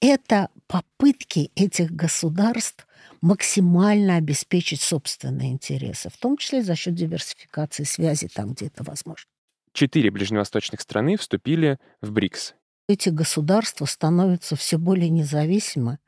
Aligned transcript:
это 0.00 0.50
попытки 0.66 1.50
этих 1.54 1.90
государств 1.90 2.86
максимально 3.20 4.16
обеспечить 4.16 4.80
собственные 4.80 5.52
интересы, 5.52 6.08
в 6.10 6.16
том 6.16 6.36
числе 6.36 6.62
за 6.62 6.76
счет 6.76 6.94
диверсификации 6.94 7.84
связи 7.84 8.28
там, 8.28 8.52
где 8.52 8.66
это 8.66 8.84
возможно. 8.84 9.28
Четыре 9.72 10.10
ближневосточных 10.10 10.80
страны 10.80 11.16
вступили 11.16 11.78
в 12.00 12.12
БРИКС. 12.12 12.54
Эти 12.88 13.10
государства 13.10 13.84
становятся 13.84 14.56
все 14.56 14.78
более 14.78 15.10
независимы 15.10 15.98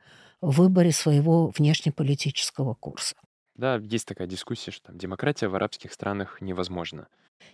в 0.41 0.57
выборе 0.57 0.91
своего 0.91 1.47
внешнеполитического 1.49 2.73
курса. 2.73 3.15
Да, 3.55 3.75
есть 3.75 4.07
такая 4.07 4.27
дискуссия, 4.27 4.71
что 4.71 4.87
там 4.87 4.97
демократия 4.97 5.47
в 5.47 5.55
арабских 5.55 5.93
странах 5.93 6.41
невозможна. 6.41 7.07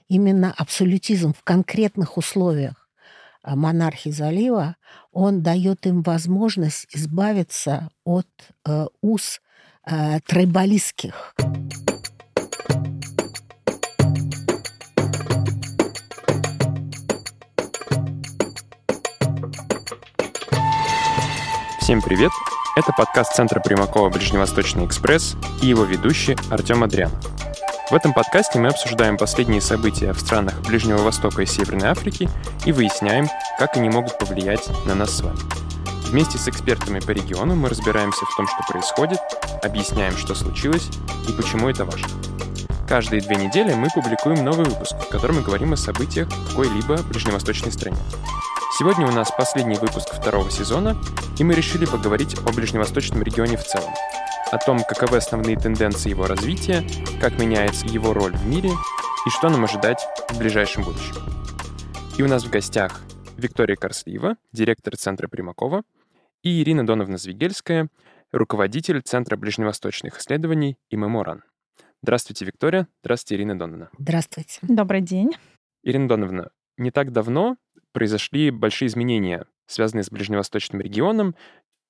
Именно 0.08 0.54
абсолютизм 0.56 1.34
в 1.34 1.44
конкретных 1.44 2.18
условиях 2.18 2.87
а, 3.48 3.56
монархии 3.56 4.10
залива, 4.10 4.76
он 5.14 5.42
дает 5.42 5.86
им 5.86 6.02
возможность 6.02 6.86
избавиться 6.94 7.90
от 8.04 8.28
э, 8.66 8.88
уз 9.02 9.40
э, 9.86 10.20
трайбалистских. 10.28 11.34
Всем 21.80 22.02
привет! 22.02 22.32
Это 22.76 22.92
подкаст 22.98 23.34
Центра 23.34 23.62
Примакова 23.62 24.10
«Ближневосточный 24.10 24.86
экспресс» 24.86 25.38
и 25.64 25.68
его 25.68 25.86
ведущий 25.86 26.36
Артем 26.52 26.84
Адриан. 26.84 27.12
В 27.90 27.94
этом 27.94 28.12
подкасте 28.12 28.60
мы 28.60 28.68
обсуждаем 28.68 29.16
последние 29.16 29.62
события 29.62 30.12
в 30.12 30.20
странах 30.20 30.60
Ближнего 30.60 30.98
Востока 30.98 31.44
и 31.44 31.46
Северной 31.46 31.88
Африки 31.88 32.30
и 32.66 32.74
выясняем, 32.74 33.30
как 33.58 33.78
они 33.78 33.88
могут 33.88 34.18
повлиять 34.18 34.68
на 34.86 34.94
нас 34.94 35.12
с 35.12 35.22
вами. 35.22 35.40
Вместе 36.10 36.38
с 36.38 36.50
экспертами 36.50 37.00
по 37.00 37.12
региону 37.12 37.56
мы 37.56 37.70
разбираемся 37.70 38.26
в 38.26 38.36
том, 38.36 38.46
что 38.46 38.58
происходит, 38.68 39.20
объясняем, 39.64 40.18
что 40.18 40.36
случилось 40.36 40.90
и 41.30 41.32
почему 41.32 41.70
это 41.70 41.86
важно. 41.86 42.10
Каждые 42.90 43.22
две 43.22 43.38
недели 43.38 43.74
мы 43.74 43.88
публикуем 43.90 44.44
новый 44.44 44.66
выпуск, 44.66 44.94
в 45.00 45.08
котором 45.08 45.38
мы 45.38 45.42
говорим 45.42 45.72
о 45.72 45.78
событиях 45.78 46.28
в 46.28 46.50
какой-либо 46.50 47.02
ближневосточной 47.04 47.72
стране. 47.72 47.98
Сегодня 48.78 49.08
у 49.08 49.12
нас 49.12 49.32
последний 49.32 49.78
выпуск 49.78 50.10
второго 50.14 50.52
сезона, 50.52 50.98
и 51.40 51.44
мы 51.46 51.54
решили 51.54 51.86
поговорить 51.86 52.38
о 52.46 52.52
ближневосточном 52.52 53.24
регионе 53.24 53.56
в 53.56 53.64
целом, 53.64 53.94
о 54.52 54.58
том, 54.58 54.80
каковы 54.88 55.18
основные 55.18 55.58
тенденции 55.58 56.10
его 56.10 56.26
развития, 56.26 56.84
как 57.20 57.38
меняется 57.40 57.86
его 57.88 58.14
роль 58.14 58.34
в 58.34 58.48
мире 58.48 58.70
и 59.26 59.30
что 59.30 59.50
нам 59.50 59.64
ожидать 59.66 60.06
в 60.30 60.40
ближайшем 60.40 60.84
будущем. 60.84 61.16
И 62.18 62.24
у 62.24 62.28
нас 62.28 62.46
в 62.46 62.50
гостях 62.50 63.02
Виктория 63.38 63.76
Корслива, 63.76 64.38
директор 64.52 64.96
Центра 64.96 65.28
Примакова, 65.28 65.84
и 66.44 66.62
Ирина 66.62 66.86
Доновна-Звигельская, 66.86 67.90
руководитель 68.32 69.02
Центра 69.02 69.36
ближневосточных 69.36 70.20
исследований 70.20 70.78
и 70.90 70.96
Меморан. 70.96 71.44
Здравствуйте, 72.02 72.46
Виктория. 72.46 72.88
Здравствуйте, 73.04 73.36
Ирина 73.36 73.58
Доновна. 73.58 73.90
Здравствуйте. 73.98 74.60
Добрый 74.62 75.02
день. 75.02 75.32
Ирина 75.84 76.08
Доновна, 76.08 76.50
не 76.78 76.92
так 76.92 77.12
давно 77.12 77.58
произошли 77.92 78.52
большие 78.52 78.88
изменения, 78.88 79.46
связанные 79.66 80.04
с 80.04 80.10
ближневосточным 80.10 80.82
регионом. 80.82 81.36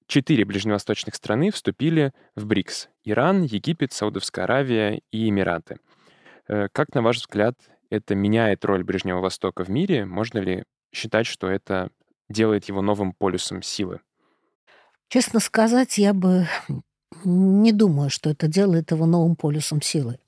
Четыре 0.08 0.46
ближневосточных 0.46 1.16
страны 1.16 1.52
вступили 1.52 2.14
в 2.36 2.46
БРИКС. 2.46 2.88
Иран, 3.04 3.44
Египет, 3.44 3.92
Саудовская 3.92 4.46
Аравия 4.46 5.02
и 5.12 5.28
Эмираты. 5.28 5.80
Э, 6.48 6.70
как, 6.72 6.96
на 6.96 7.02
ваш 7.02 7.18
взгляд, 7.18 7.56
это 7.90 8.16
меняет 8.16 8.64
роль 8.64 8.86
Ближнего 8.86 9.20
Востока 9.20 9.66
в 9.66 9.70
мире? 9.70 10.06
Можно 10.06 10.40
ли 10.40 10.64
считать, 10.94 11.28
что 11.28 11.50
это 11.50 11.90
делает 12.30 12.66
его 12.66 12.82
новым 12.82 13.12
полюсом 13.12 13.62
силы? 13.62 14.00
Честно 15.10 15.42
сказать, 15.42 15.98
я 15.98 16.14
бы 16.14 16.48
не 17.26 17.74
думаю, 17.74 18.10
что 18.10 18.30
это 18.30 18.48
делает 18.48 18.92
его 18.92 19.06
новым 19.06 19.36
полюсом 19.36 19.82
силы. 19.82 20.20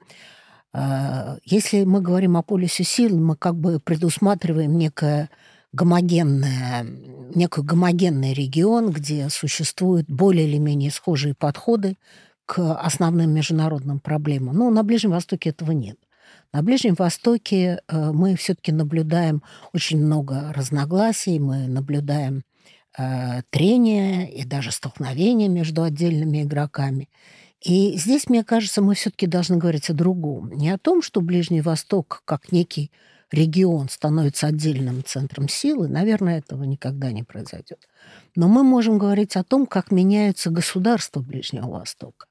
А, 0.74 1.38
если 1.46 1.86
мы 1.86 2.02
говорим 2.02 2.36
о 2.36 2.44
полюсе 2.44 2.84
сил, 2.84 3.18
мы 3.18 3.38
как 3.38 3.56
бы 3.56 3.80
предусматриваем 3.80 4.78
некое 4.78 5.30
гомогенное, 5.72 6.86
некий 7.36 7.62
гомогенный 7.62 8.34
регион, 8.34 8.92
где 8.92 9.30
существуют 9.30 10.10
более 10.10 10.48
или 10.48 10.58
менее 10.58 10.92
схожие 10.92 11.36
подходы 11.36 11.98
к 12.46 12.76
основным 12.76 13.32
международным 13.32 14.00
проблемам. 14.00 14.56
Но 14.56 14.70
на 14.72 14.84
Ближнем 14.84 15.12
Востоке 15.12 15.50
этого 15.50 15.72
нет. 15.72 15.98
На 16.52 16.64
Ближнем 16.64 16.96
Востоке 16.96 17.82
э, 17.88 18.12
мы 18.12 18.36
все-таки 18.36 18.72
наблюдаем 18.72 19.44
очень 19.72 20.04
много 20.04 20.52
разногласий, 20.56 21.38
мы 21.40 21.68
наблюдаем 21.68 22.44
э, 22.98 23.44
трения 23.52 24.26
и 24.26 24.46
даже 24.46 24.72
столкновения 24.72 25.48
между 25.48 25.84
отдельными 25.84 26.42
игроками. 26.42 27.08
И 27.62 27.98
здесь, 27.98 28.30
мне 28.30 28.44
кажется, 28.44 28.82
мы 28.82 28.96
все-таки 28.96 29.28
должны 29.28 29.58
говорить 29.58 29.90
о 29.90 29.94
другом. 29.94 30.52
Не 30.54 30.72
о 30.72 30.78
том, 30.80 31.02
что 31.02 31.22
Ближний 31.22 31.62
Восток, 31.62 32.24
как 32.26 32.52
некий 32.52 32.90
регион 33.32 33.90
становится 33.90 34.48
отдельным 34.48 35.04
центром 35.04 35.48
силы, 35.48 35.88
наверное, 35.88 36.40
этого 36.40 36.64
никогда 36.64 37.12
не 37.12 37.24
произойдет. 37.24 37.88
Но 38.36 38.48
мы 38.48 38.64
можем 38.64 38.98
говорить 38.98 39.36
о 39.36 39.44
том, 39.44 39.66
как 39.66 39.92
меняются 39.92 40.50
государства 40.50 41.22
Ближнего 41.22 41.68
Востока, 41.68 42.28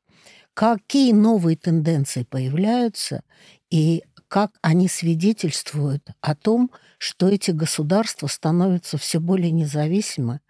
какие 0.55 1.13
новые 1.13 1.57
тенденции 1.57 2.25
появляются 2.25 3.23
и 3.71 4.03
как 4.29 4.53
они 4.61 4.89
свидетельствуют 4.89 6.07
о 6.21 6.35
том, 6.35 6.71
что 6.99 7.29
эти 7.29 7.51
государства 7.51 8.27
становятся 8.27 8.99
все 8.99 9.21
более 9.21 9.51
независимы 9.51 10.41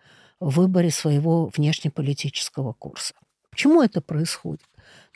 в 0.41 0.57
выборе 0.57 0.91
своего 0.91 1.47
внешнеполитического 1.47 2.73
курса. 2.73 3.15
Почему 3.51 3.83
это 3.83 4.01
происходит? 4.01 4.63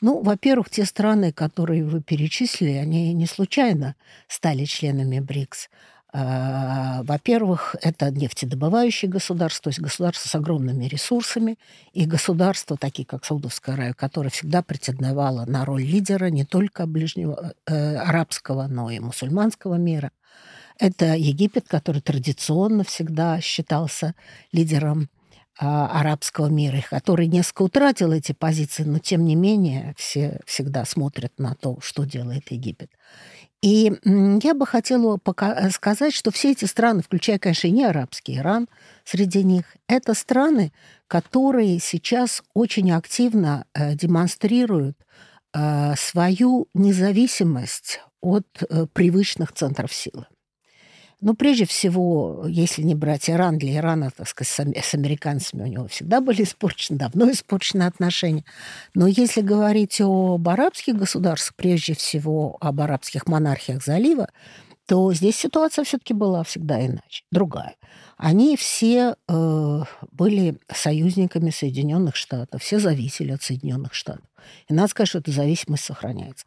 Ну, 0.01 0.21
во-первых, 0.21 0.69
те 0.69 0.85
страны, 0.85 1.31
которые 1.31 1.83
вы 1.85 2.01
перечислили, 2.01 2.73
они 2.73 3.13
не 3.13 3.25
случайно 3.25 3.95
стали 4.27 4.65
членами 4.65 5.19
БРИКС. 5.19 5.69
А, 6.15 7.01
во-первых, 7.03 7.75
это 7.81 8.11
нефтедобывающие 8.11 9.09
государства, 9.09 9.63
то 9.63 9.69
есть 9.69 9.79
государства 9.79 10.29
с 10.29 10.35
огромными 10.35 10.85
ресурсами, 10.85 11.57
и 11.91 12.05
государства, 12.05 12.77
такие 12.77 13.05
как 13.05 13.25
Саудовская 13.25 13.73
Аравия, 13.73 13.93
которая 13.95 14.29
всегда 14.29 14.61
претендовала 14.61 15.45
на 15.45 15.65
роль 15.65 15.81
лидера 15.81 16.27
не 16.27 16.45
только 16.45 16.85
ближнего 16.85 17.53
э, 17.65 17.95
арабского, 17.95 18.67
но 18.67 18.91
и 18.91 18.99
мусульманского 18.99 19.75
мира. 19.75 20.11
Это 20.79 21.15
Египет, 21.15 21.67
который 21.67 22.01
традиционно 22.01 22.83
всегда 22.83 23.41
считался 23.41 24.13
лидером 24.51 25.09
арабского 25.57 26.47
мира, 26.47 26.83
который 26.89 27.27
несколько 27.27 27.61
утратил 27.63 28.11
эти 28.11 28.31
позиции, 28.31 28.83
но 28.83 28.99
тем 28.99 29.23
не 29.23 29.35
менее 29.35 29.93
все 29.97 30.39
всегда 30.45 30.83
смотрят 30.85 31.33
на 31.37 31.55
то, 31.55 31.77
что 31.81 32.05
делает 32.05 32.51
Египет. 32.51 32.89
И 33.63 33.93
я 34.43 34.53
бы 34.53 34.67
хотела 34.67 35.17
сказать, 35.71 36.13
что 36.13 36.31
все 36.31 36.51
эти 36.51 36.65
страны, 36.65 37.01
включая, 37.01 37.39
конечно, 37.39 37.69
не 37.69 37.85
арабский 37.85 38.37
Иран 38.37 38.67
среди 39.05 39.41
них, 39.41 39.63
это 39.87 40.13
страны, 40.13 40.73
которые 41.07 41.79
сейчас 41.79 42.43
очень 42.53 42.91
активно 42.91 43.65
э, 43.73 43.95
демонстрируют 43.95 44.97
э, 45.53 45.93
свою 45.95 46.67
независимость 46.73 48.01
от 48.19 48.45
э, 48.61 48.85
привычных 48.91 49.53
центров 49.53 49.93
силы. 49.93 50.25
Ну, 51.25 51.35
прежде 51.35 51.65
всего, 51.65 52.43
если 52.49 52.81
не 52.81 52.95
брать 52.95 53.29
Иран, 53.29 53.57
для 53.57 53.77
Ирана, 53.77 54.11
так 54.11 54.27
сказать, 54.27 54.75
с 54.75 54.93
американцами 54.93 55.63
у 55.63 55.67
него 55.67 55.87
всегда 55.87 56.19
были 56.19 56.43
испорчены, 56.43 56.99
давно 56.99 57.31
испорчены 57.31 57.83
отношения. 57.83 58.43
Но 58.93 59.07
если 59.07 59.39
говорить 59.39 60.01
об 60.01 60.45
арабских 60.49 60.97
государствах, 60.97 61.55
прежде 61.55 61.95
всего 61.95 62.57
об 62.59 62.81
арабских 62.81 63.25
монархиях 63.25 63.81
залива, 63.85 64.31
то 64.85 65.13
здесь 65.13 65.37
ситуация 65.37 65.85
все-таки 65.85 66.13
была 66.13 66.43
всегда 66.43 66.85
иначе, 66.85 67.23
другая. 67.31 67.75
Они 68.17 68.57
все 68.57 69.15
э, 69.27 69.83
были 70.11 70.57
союзниками 70.73 71.49
Соединенных 71.49 72.15
Штатов, 72.15 72.61
все 72.61 72.79
зависели 72.79 73.31
от 73.31 73.41
Соединенных 73.41 73.93
Штатов. 73.93 74.25
И 74.67 74.73
надо 74.73 74.89
сказать, 74.89 75.09
что 75.09 75.19
эта 75.19 75.31
зависимость 75.31 75.85
сохраняется. 75.85 76.45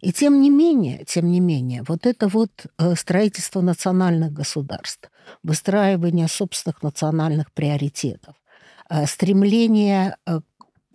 И 0.00 0.12
тем 0.12 0.40
не 0.40 0.50
менее, 0.50 1.04
тем 1.06 1.30
не 1.30 1.40
менее, 1.40 1.82
вот 1.86 2.06
это 2.06 2.28
вот 2.28 2.50
э, 2.78 2.94
строительство 2.96 3.60
национальных 3.60 4.32
государств, 4.32 5.10
выстраивание 5.42 6.28
собственных 6.28 6.82
национальных 6.82 7.52
приоритетов, 7.52 8.34
э, 8.90 9.06
стремление 9.06 10.16
э, 10.26 10.40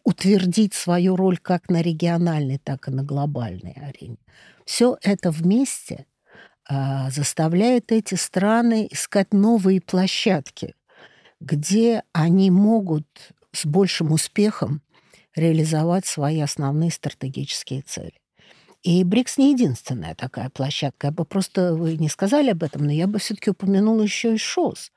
утвердить 0.03 0.73
свою 0.73 1.15
роль 1.15 1.37
как 1.37 1.69
на 1.69 1.81
региональной, 1.81 2.57
так 2.57 2.87
и 2.87 2.91
на 2.91 3.03
глобальной 3.03 3.73
арене. 3.73 4.17
Все 4.65 4.97
это 5.01 5.31
вместе 5.31 6.05
заставляет 7.09 7.91
эти 7.91 8.15
страны 8.15 8.87
искать 8.89 9.33
новые 9.33 9.81
площадки, 9.81 10.75
где 11.39 12.03
они 12.13 12.51
могут 12.51 13.07
с 13.51 13.65
большим 13.65 14.11
успехом 14.11 14.81
реализовать 15.35 16.05
свои 16.05 16.39
основные 16.39 16.91
стратегические 16.91 17.81
цели. 17.81 18.13
И 18.83 19.03
БРИКС 19.03 19.37
не 19.37 19.51
единственная 19.51 20.15
такая 20.15 20.49
площадка. 20.49 21.07
Я 21.07 21.11
бы 21.11 21.23
просто, 21.25 21.75
вы 21.75 21.97
не 21.97 22.09
сказали 22.09 22.49
об 22.51 22.63
этом, 22.63 22.83
но 22.85 22.91
я 22.91 23.07
бы 23.07 23.19
все-таки 23.19 23.51
упомянула 23.51 24.01
еще 24.01 24.33
и 24.33 24.37
ШОС. 24.37 24.91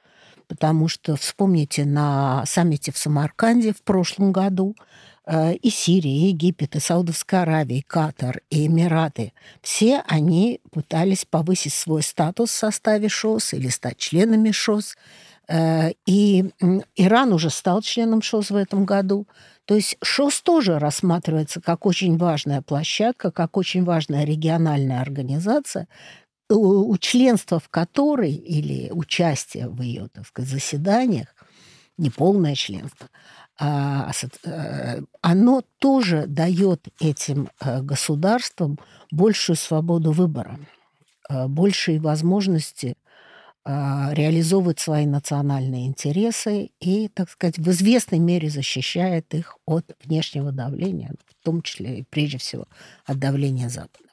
потому 0.48 0.88
что, 0.88 1.16
вспомните, 1.16 1.84
на 1.84 2.44
саммите 2.46 2.92
в 2.92 2.98
Самарканде 2.98 3.72
в 3.72 3.82
прошлом 3.82 4.32
году 4.32 4.76
и 5.26 5.70
Сирия, 5.70 6.12
и 6.12 6.28
Египет, 6.28 6.76
и 6.76 6.80
Саудовская 6.80 7.42
Аравия, 7.42 7.78
и 7.78 7.82
Катар, 7.82 8.42
и 8.50 8.66
Эмираты, 8.66 9.32
все 9.62 10.02
они 10.06 10.60
пытались 10.70 11.24
повысить 11.24 11.72
свой 11.72 12.02
статус 12.02 12.50
в 12.50 12.54
составе 12.54 13.08
ШОС 13.08 13.54
или 13.54 13.68
стать 13.68 13.96
членами 13.96 14.50
ШОС. 14.50 14.96
Э, 15.48 15.92
и 16.06 16.50
Иран 16.96 17.32
уже 17.32 17.50
стал 17.50 17.82
членом 17.82 18.22
ШОС 18.22 18.50
в 18.50 18.56
этом 18.56 18.84
году. 18.84 19.26
То 19.64 19.74
есть 19.74 19.96
ШОС 20.02 20.42
тоже 20.42 20.78
рассматривается 20.78 21.60
как 21.60 21.86
очень 21.86 22.16
важная 22.18 22.60
площадка, 22.60 23.30
как 23.30 23.56
очень 23.56 23.84
важная 23.84 24.24
региональная 24.24 25.00
организация, 25.00 25.88
у 26.50 26.96
членства 26.98 27.58
в 27.58 27.68
которой 27.70 28.34
или 28.34 28.90
участие 28.90 29.68
в 29.68 29.80
ее, 29.80 30.08
так 30.12 30.26
сказать, 30.26 30.50
заседаниях, 30.50 31.34
не 31.96 32.10
полное 32.10 32.54
членство, 32.54 33.06
э, 33.06 33.43
оно 35.22 35.62
тоже 35.78 36.26
дает 36.26 36.88
этим 37.00 37.50
э, 37.60 37.80
государствам 37.82 38.78
большую 39.10 39.56
свободу 39.56 40.12
выбора, 40.12 40.58
э, 41.28 41.46
большие 41.46 42.00
возможности 42.00 42.96
а, 43.66 44.10
реализовывать 44.12 44.78
свои 44.78 45.06
национальные 45.06 45.86
интересы 45.86 46.70
и, 46.80 47.08
так 47.08 47.30
сказать, 47.30 47.56
в 47.56 47.70
известной 47.70 48.18
мере 48.18 48.50
защищает 48.50 49.32
их 49.32 49.56
от 49.64 49.90
внешнего 50.04 50.52
давления, 50.52 51.14
в 51.40 51.44
том 51.44 51.62
числе 51.62 52.00
и 52.00 52.02
прежде 52.02 52.36
всего 52.36 52.66
от 53.06 53.18
давления 53.18 53.70
Запада. 53.70 54.03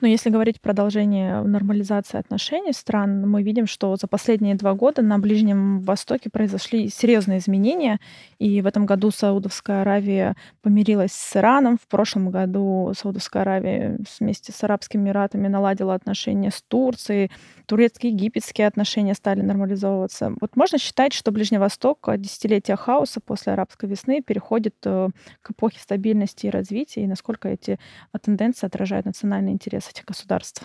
Но 0.00 0.08
если 0.08 0.30
говорить 0.30 0.60
продолжение 0.60 1.42
нормализации 1.42 2.18
отношений 2.18 2.72
стран, 2.72 3.28
мы 3.28 3.42
видим, 3.42 3.66
что 3.66 3.96
за 3.96 4.06
последние 4.06 4.54
два 4.54 4.74
года 4.74 5.02
на 5.02 5.18
Ближнем 5.18 5.80
Востоке 5.80 6.30
произошли 6.30 6.88
серьезные 6.88 7.38
изменения. 7.38 8.00
И 8.38 8.62
в 8.62 8.66
этом 8.66 8.86
году 8.86 9.10
Саудовская 9.10 9.82
Аравия 9.82 10.36
помирилась 10.62 11.12
с 11.12 11.36
Ираном. 11.36 11.76
В 11.76 11.86
прошлом 11.86 12.30
году 12.30 12.92
Саудовская 12.96 13.42
Аравия 13.42 13.98
вместе 14.18 14.52
с 14.52 14.64
Арабскими 14.64 15.00
Эмиратами 15.00 15.48
наладила 15.48 15.94
отношения 15.94 16.50
с 16.50 16.62
Турцией. 16.62 17.30
Турецкие, 17.66 18.12
египетские 18.12 18.66
отношения 18.66 19.14
стали 19.14 19.42
нормализовываться. 19.42 20.34
Вот 20.40 20.56
можно 20.56 20.78
считать, 20.78 21.12
что 21.12 21.30
Ближний 21.30 21.58
Восток 21.58 22.08
десятилетия 22.16 22.76
хаоса 22.76 23.20
после 23.20 23.52
арабской 23.52 23.88
весны 23.88 24.22
переходит 24.22 24.74
э, 24.84 25.08
к 25.42 25.50
эпохе 25.50 25.78
стабильности 25.78 26.46
и 26.46 26.50
развития, 26.50 27.04
и 27.04 27.06
насколько 27.06 27.48
эти 27.48 27.78
тенденции 28.22 28.66
отражают 28.66 29.06
национальные 29.06 29.54
интересы 29.54 29.89
этих 29.90 30.04
государств? 30.04 30.62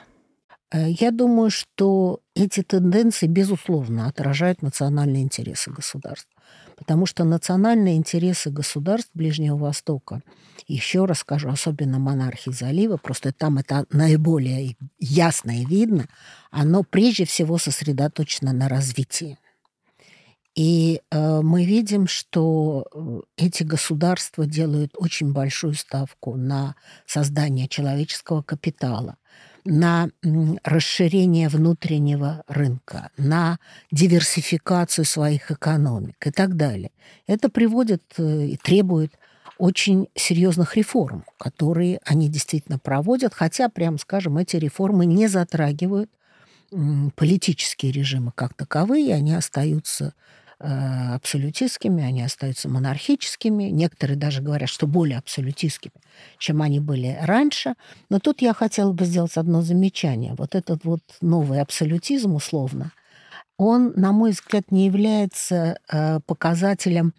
Э, 0.72 0.90
я 0.90 1.12
думаю, 1.12 1.50
что 1.50 2.20
эти 2.36 2.62
тенденции, 2.64 3.28
безусловно, 3.28 4.08
отражают 4.08 4.62
национальные 4.62 5.24
интересы 5.24 5.72
государств. 5.72 6.30
Потому 6.76 7.06
что 7.06 7.24
национальные 7.24 7.96
интересы 7.96 8.50
государств 8.50 9.12
Ближнего 9.14 9.56
Востока, 9.56 10.22
еще 10.68 11.06
раз 11.06 11.20
скажу, 11.20 11.50
особенно 11.50 12.00
монархии 12.00 12.52
залива, 12.52 12.98
просто 12.98 13.32
там 13.32 13.58
это 13.58 13.86
наиболее 13.92 14.76
ясно 15.00 15.62
и 15.62 15.66
видно, 15.66 16.08
оно 16.52 16.84
прежде 16.84 17.26
всего 17.26 17.58
сосредоточено 17.58 18.52
на 18.52 18.68
развитии. 18.68 19.38
И 20.56 21.02
э, 21.12 21.42
мы 21.42 21.66
видим, 21.66 22.08
что 22.08 22.86
э, 22.94 23.22
эти 23.36 23.64
государства 23.64 24.46
делают 24.46 24.94
очень 24.96 25.34
большую 25.34 25.74
ставку 25.74 26.36
на 26.38 26.76
создание 27.06 27.68
человеческого 27.68 28.42
капитала, 28.42 29.18
на 29.66 30.10
расширение 30.64 31.50
внутреннего 31.50 32.44
рынка, 32.48 33.10
на 33.18 33.60
диверсификацию 33.92 35.04
своих 35.04 35.52
экономик 35.52 36.26
и 36.26 36.32
так 36.32 36.56
далее. 36.56 36.92
Это 37.28 37.50
приводит 37.50 38.04
э, 38.18 38.46
и 38.46 38.56
требует 38.56 39.12
очень 39.58 40.08
серьезных 40.16 40.78
реформ, 40.78 41.26
которые 41.38 42.00
они 42.06 42.30
действительно 42.30 42.80
проводят, 42.80 43.34
хотя, 43.34 43.68
прямо 43.68 43.98
скажем, 43.98 44.38
эти 44.38 44.56
реформы 44.56 45.06
не 45.06 45.28
затрагивают 45.28 46.10
политические 47.16 47.92
режимы 47.92 48.32
как 48.36 48.54
таковые, 48.54 49.14
они 49.14 49.34
остаются 49.34 50.14
абсолютистскими, 50.60 52.04
они 52.04 52.22
остаются 52.22 52.70
монархическими. 52.70 53.66
Некоторые 53.66 54.18
даже 54.18 54.42
говорят, 54.42 54.70
что 54.70 54.88
более 54.88 55.18
абсолютистскими, 55.18 55.94
чем 56.38 56.62
они 56.62 56.80
были 56.80 57.18
раньше. 57.22 57.76
Но 58.10 58.20
тут 58.20 58.42
я 58.42 58.54
хотела 58.54 58.94
бы 58.94 59.06
сделать 59.06 59.38
одно 59.38 59.62
замечание. 59.62 60.36
Вот 60.38 60.56
этот 60.56 60.86
вот 60.86 61.02
новый 61.22 61.62
абсолютизм, 61.62 62.36
условно, 62.36 62.92
он, 63.58 63.94
на 63.96 64.12
мой 64.12 64.32
взгляд, 64.32 64.72
не 64.72 64.86
является 64.86 65.78
э, 65.90 66.20
показателем 66.26 67.14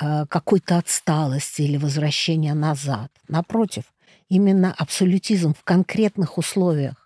э, 0.00 0.26
какой-то 0.26 0.78
отсталости 0.78 1.62
или 1.62 1.76
возвращения 1.76 2.54
назад. 2.54 3.10
Напротив, 3.28 3.84
именно 4.28 4.74
абсолютизм 4.76 5.54
в 5.54 5.64
конкретных 5.64 6.38
условиях 6.38 7.05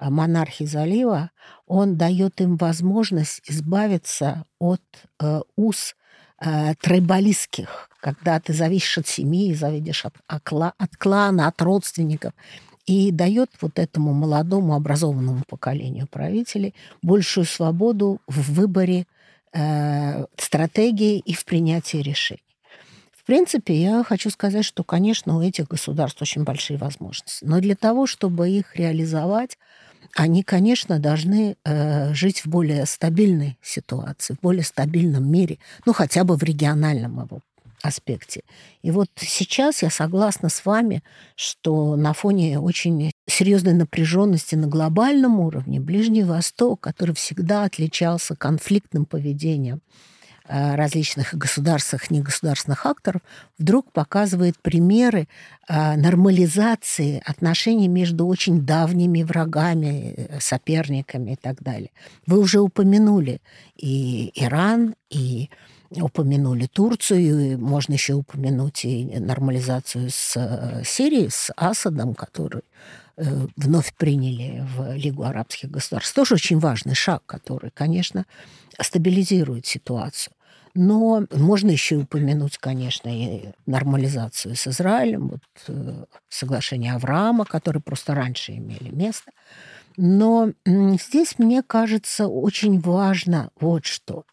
Э, 0.00 0.08
монархии 0.08 0.64
залива, 0.64 1.30
он 1.66 1.96
дает 1.96 2.40
им 2.40 2.56
возможность 2.56 3.42
избавиться 3.46 4.44
от 4.58 4.82
э, 5.20 5.42
уз 5.56 5.94
э, 6.40 6.74
трибалистских, 6.80 7.90
когда 8.00 8.40
ты 8.40 8.54
зависишь 8.54 8.98
от 8.98 9.06
семьи, 9.06 9.54
зависишь 9.54 10.06
от, 10.06 10.14
от 10.26 10.96
клана, 10.96 11.48
от 11.48 11.60
родственников, 11.60 12.32
и 12.86 13.10
дает 13.12 13.50
вот 13.60 13.78
этому 13.78 14.14
молодому 14.14 14.74
образованному 14.74 15.42
поколению 15.46 16.06
правителей 16.06 16.74
большую 17.02 17.44
свободу 17.44 18.20
в 18.26 18.54
выборе 18.54 19.06
э, 19.52 20.24
стратегии 20.38 21.18
и 21.18 21.34
в 21.34 21.44
принятии 21.44 21.98
решений. 21.98 22.42
В 23.12 23.24
принципе, 23.26 23.74
я 23.74 24.02
хочу 24.02 24.30
сказать, 24.30 24.64
что, 24.64 24.82
конечно, 24.82 25.36
у 25.36 25.42
этих 25.42 25.68
государств 25.68 26.22
очень 26.22 26.42
большие 26.42 26.78
возможности. 26.78 27.44
Но 27.44 27.60
для 27.60 27.76
того, 27.76 28.06
чтобы 28.06 28.48
их 28.48 28.74
реализовать, 28.76 29.58
они, 30.14 30.42
конечно, 30.42 30.98
должны 30.98 31.56
э, 31.64 32.14
жить 32.14 32.44
в 32.44 32.46
более 32.48 32.86
стабильной 32.86 33.58
ситуации, 33.62 34.34
в 34.34 34.40
более 34.40 34.64
стабильном 34.64 35.30
мире, 35.30 35.58
ну, 35.86 35.92
хотя 35.92 36.24
бы 36.24 36.36
в 36.36 36.42
региональном 36.42 37.22
его 37.22 37.40
аспекте. 37.82 38.42
И 38.82 38.90
вот 38.90 39.08
сейчас 39.16 39.82
я 39.82 39.90
согласна 39.90 40.48
с 40.48 40.64
вами, 40.64 41.02
что 41.34 41.96
на 41.96 42.12
фоне 42.12 42.58
очень 42.58 43.10
серьезной 43.26 43.74
напряженности 43.74 44.54
на 44.54 44.66
глобальном 44.66 45.40
уровне 45.40 45.80
Ближний 45.80 46.24
Восток, 46.24 46.80
который 46.80 47.14
всегда 47.14 47.64
отличался 47.64 48.36
конфликтным 48.36 49.06
поведением, 49.06 49.80
различных 50.50 51.34
государственных, 51.34 52.10
негосударственных 52.10 52.84
акторов, 52.84 53.22
вдруг 53.58 53.92
показывает 53.92 54.58
примеры 54.60 55.28
э, 55.68 55.96
нормализации 55.96 57.22
отношений 57.24 57.86
между 57.88 58.26
очень 58.26 58.62
давними 58.66 59.22
врагами, 59.22 60.14
э, 60.16 60.40
соперниками 60.40 61.32
и 61.32 61.36
так 61.36 61.62
далее. 61.62 61.90
Вы 62.26 62.40
уже 62.40 62.60
упомянули 62.60 63.40
и 63.76 64.32
Иран, 64.34 64.94
и 65.08 65.50
упомянули 65.90 66.66
Турцию, 66.66 67.52
и 67.52 67.56
можно 67.56 67.92
еще 67.92 68.14
упомянуть 68.14 68.84
и 68.84 69.18
нормализацию 69.18 70.10
с 70.10 70.82
Сирией, 70.84 71.30
с 71.30 71.52
Асадом, 71.56 72.14
который 72.14 72.62
вновь 73.56 73.92
приняли 73.94 74.64
в 74.74 74.94
Лигу 74.94 75.24
арабских 75.24 75.70
государств. 75.70 76.14
Тоже 76.14 76.34
очень 76.36 76.58
важный 76.58 76.94
шаг, 76.94 77.22
который, 77.26 77.70
конечно, 77.70 78.24
стабилизирует 78.80 79.66
ситуацию. 79.66 80.32
Но 80.82 81.26
можно 81.30 81.70
еще 81.70 81.96
упомянуть, 81.96 82.56
конечно, 82.56 83.10
и 83.10 83.50
нормализацию 83.66 84.56
с 84.56 84.66
Израилем, 84.66 85.28
вот, 85.28 85.42
э, 85.68 86.04
соглашение 86.30 86.94
Авраама, 86.94 87.44
которые 87.44 87.82
просто 87.82 88.14
раньше 88.14 88.52
имели 88.52 88.88
место. 88.88 89.30
Но 89.98 90.52
здесь, 90.64 91.38
мне 91.38 91.62
кажется, 91.62 92.28
очень 92.28 92.80
важно 92.80 93.50
вот 93.60 93.84
что, 93.84 94.24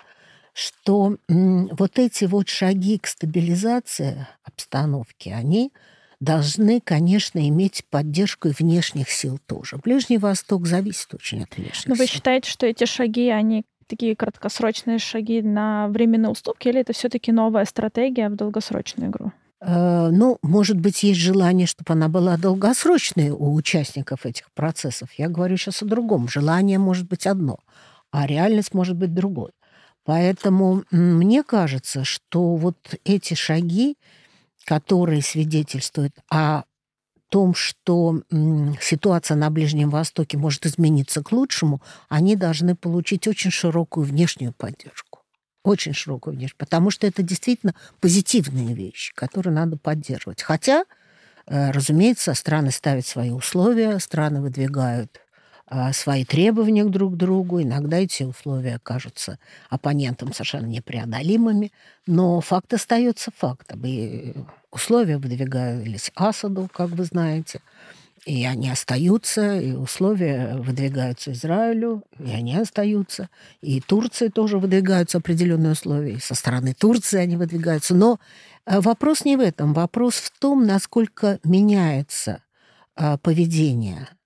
что 0.54 1.18
вот 1.28 2.00
эти 2.00 2.24
вот 2.24 2.48
шаги 2.48 2.98
к 2.98 3.08
стабилизации 3.08 4.26
обстановки, 4.46 5.28
они 5.28 5.74
должны, 6.22 6.80
конечно, 6.80 7.46
иметь 7.46 7.84
поддержку 7.90 8.48
и 8.48 8.54
внешних 8.58 9.10
сил 9.12 9.38
тоже. 9.48 9.76
Ближний 9.84 10.18
Восток 10.18 10.66
зависит 10.66 11.14
очень 11.14 11.44
от 11.44 11.58
внешних 11.58 11.88
Но 11.88 11.96
сил. 11.96 12.06
вы 12.06 12.08
считаете, 12.10 12.50
что 12.50 12.66
эти 12.66 12.86
шаги, 12.86 13.28
они 13.32 13.66
такие 13.88 14.16
краткосрочные 14.16 15.00
шаги 15.00 15.42
на 15.42 15.88
временные 15.88 16.32
уступки, 16.32 16.68
или 16.68 16.82
это 16.82 16.94
все-таки 16.94 17.32
новая 17.32 17.66
стратегия 17.66 18.30
в 18.30 18.36
долгосрочную 18.36 19.10
игру? 19.10 19.32
Э, 19.60 20.10
ну, 20.12 20.38
может 20.42 20.80
быть, 20.80 21.04
есть 21.04 21.20
желание, 21.20 21.68
чтобы 21.68 21.94
она 21.94 22.10
была 22.10 22.38
долгосрочной 22.38 23.30
у 23.32 23.54
участников 23.54 24.26
этих 24.26 24.52
процессов. 24.52 25.10
Я 25.18 25.30
говорю 25.30 25.58
сейчас 25.58 25.82
о 25.82 25.86
другом. 25.86 26.28
Желание 26.28 26.78
может 26.80 27.08
быть 27.08 27.26
одно, 27.26 27.60
а 28.12 28.28
реальность 28.28 28.74
может 28.74 28.96
быть 28.96 29.14
другой. 29.14 29.52
Поэтому 30.06 30.84
мне 30.92 31.44
кажется, 31.44 32.06
что 32.06 32.56
вот 32.56 32.78
эти 33.04 33.34
шаги, 33.34 33.98
которые 34.64 35.22
свидетельствуют 35.22 36.14
о 36.32 36.64
том, 37.30 37.54
что 37.54 38.22
ситуация 38.82 39.36
на 39.36 39.50
Ближнем 39.50 39.90
Востоке 39.90 40.38
может 40.38 40.66
измениться 40.66 41.24
к 41.24 41.32
лучшему, 41.32 41.82
они 42.10 42.36
должны 42.36 42.76
получить 42.76 43.28
очень 43.28 43.52
широкую 43.52 44.06
внешнюю 44.06 44.54
поддержку. 44.54 45.22
Очень 45.64 45.94
широкую 45.94 46.36
внешнюю, 46.36 46.58
потому 46.58 46.92
что 46.92 47.08
это 47.08 47.22
действительно 47.24 47.76
позитивные 48.00 48.74
вещи, 48.74 49.14
которые 49.14 49.54
надо 49.54 49.78
поддерживать. 49.78 50.42
Хотя, 50.42 50.86
э, 51.46 51.72
разумеется, 51.72 52.34
страны 52.34 52.72
ставят 52.72 53.06
свои 53.06 53.32
условия, 53.32 54.00
страны 54.00 54.42
выдвигают 54.42 55.20
а, 55.70 55.92
свои 55.92 56.24
требования 56.24 56.86
друг 56.86 57.16
к 57.16 57.18
другу. 57.18 57.62
Иногда 57.62 57.98
эти 57.98 58.24
условия 58.24 58.80
кажутся 58.82 59.38
оппонентам 59.70 60.32
совершенно 60.32 60.66
непреодолимыми, 60.66 61.74
но 62.06 62.40
факт 62.40 62.74
остается 62.74 63.32
фактом. 63.36 63.82
И 63.84 64.34
условия 64.78 65.18
выдвигались 65.18 66.12
Асаду, 66.16 66.70
как 66.72 66.90
вы 66.90 67.04
знаете, 67.04 67.60
и 68.26 68.46
они 68.46 68.70
остаются, 68.70 69.60
и 69.60 69.72
условия 69.72 70.56
выдвигаются 70.58 71.32
Израилю, 71.32 72.04
и 72.20 72.32
они 72.32 72.56
остаются. 72.56 73.30
И 73.62 73.80
Турции 73.82 74.28
тоже 74.28 74.58
выдвигаются 74.58 75.18
определенные 75.18 75.72
условия, 75.74 76.14
и 76.14 76.20
со 76.20 76.36
стороны 76.36 76.74
Турции 76.74 77.20
они 77.20 77.38
выдвигаются. 77.38 77.96
Но 77.96 78.20
э, 78.66 78.80
вопрос 78.80 79.26
не 79.26 79.38
в 79.38 79.40
этом. 79.40 79.74
Вопрос 79.74 80.16
в 80.16 80.32
том, 80.40 80.66
насколько 80.66 81.40
меняется 81.44 82.44
а, 82.96 83.18
поведение 83.18 84.08
Э, 84.08 84.17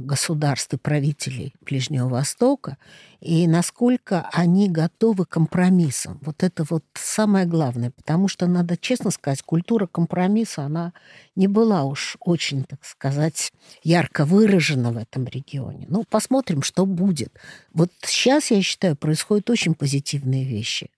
государств 0.00 0.72
и 0.72 0.78
правителей 0.78 1.54
Ближнего 1.60 2.08
Востока 2.08 2.78
и 3.20 3.46
насколько 3.46 4.28
они 4.32 4.68
готовы 4.68 5.24
к 5.26 5.30
компромиссам. 5.30 6.18
Вот 6.22 6.42
это 6.42 6.64
вот 6.68 6.84
самое 6.94 7.46
главное, 7.46 7.90
потому 7.90 8.28
что, 8.28 8.46
надо 8.46 8.76
честно 8.76 9.10
сказать, 9.10 9.42
культура 9.42 9.86
компромисса, 9.86 10.62
она 10.62 10.92
не 11.34 11.48
была 11.48 11.84
уж 11.84 12.16
очень, 12.20 12.64
так 12.64 12.84
сказать, 12.84 13.52
ярко 13.82 14.24
выражена 14.24 14.92
в 14.92 14.96
этом 14.96 15.26
регионе. 15.26 15.86
Ну, 15.88 16.04
посмотрим, 16.08 16.62
что 16.62 16.86
будет. 16.86 17.32
Вот 17.72 17.90
сейчас, 18.02 18.50
я 18.50 18.62
считаю, 18.62 18.96
происходят 18.96 19.50
очень 19.50 19.74
позитивные 19.74 20.44
вещи. 20.44 20.90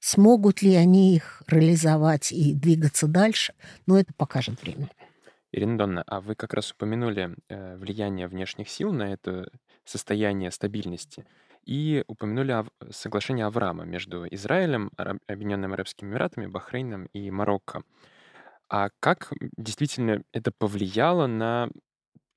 Смогут 0.00 0.62
ли 0.62 0.74
они 0.74 1.14
их 1.14 1.42
реализовать 1.46 2.32
и 2.32 2.54
двигаться 2.54 3.06
дальше, 3.06 3.52
ну, 3.86 3.96
это 3.96 4.12
покажет 4.14 4.60
время. 4.62 4.88
Ирина 5.52 5.78
Донна, 5.78 6.04
а 6.06 6.20
вы 6.20 6.34
как 6.34 6.54
раз 6.54 6.72
упомянули 6.72 7.36
э, 7.48 7.76
влияние 7.76 8.28
внешних 8.28 8.68
сил 8.68 8.92
на 8.92 9.12
это 9.12 9.50
состояние 9.84 10.50
стабильности 10.50 11.26
и 11.64 12.04
упомянули 12.06 12.64
соглашение 12.90 13.46
Авраама 13.46 13.84
между 13.84 14.26
Израилем, 14.28 14.90
Объединенными 14.96 15.74
Арабскими 15.74 16.10
Эмиратами, 16.10 16.46
Бахрейном 16.46 17.06
и 17.06 17.30
Марокко. 17.30 17.82
А 18.68 18.90
как 19.00 19.32
действительно 19.56 20.22
это 20.32 20.52
повлияло 20.52 21.26
на 21.26 21.68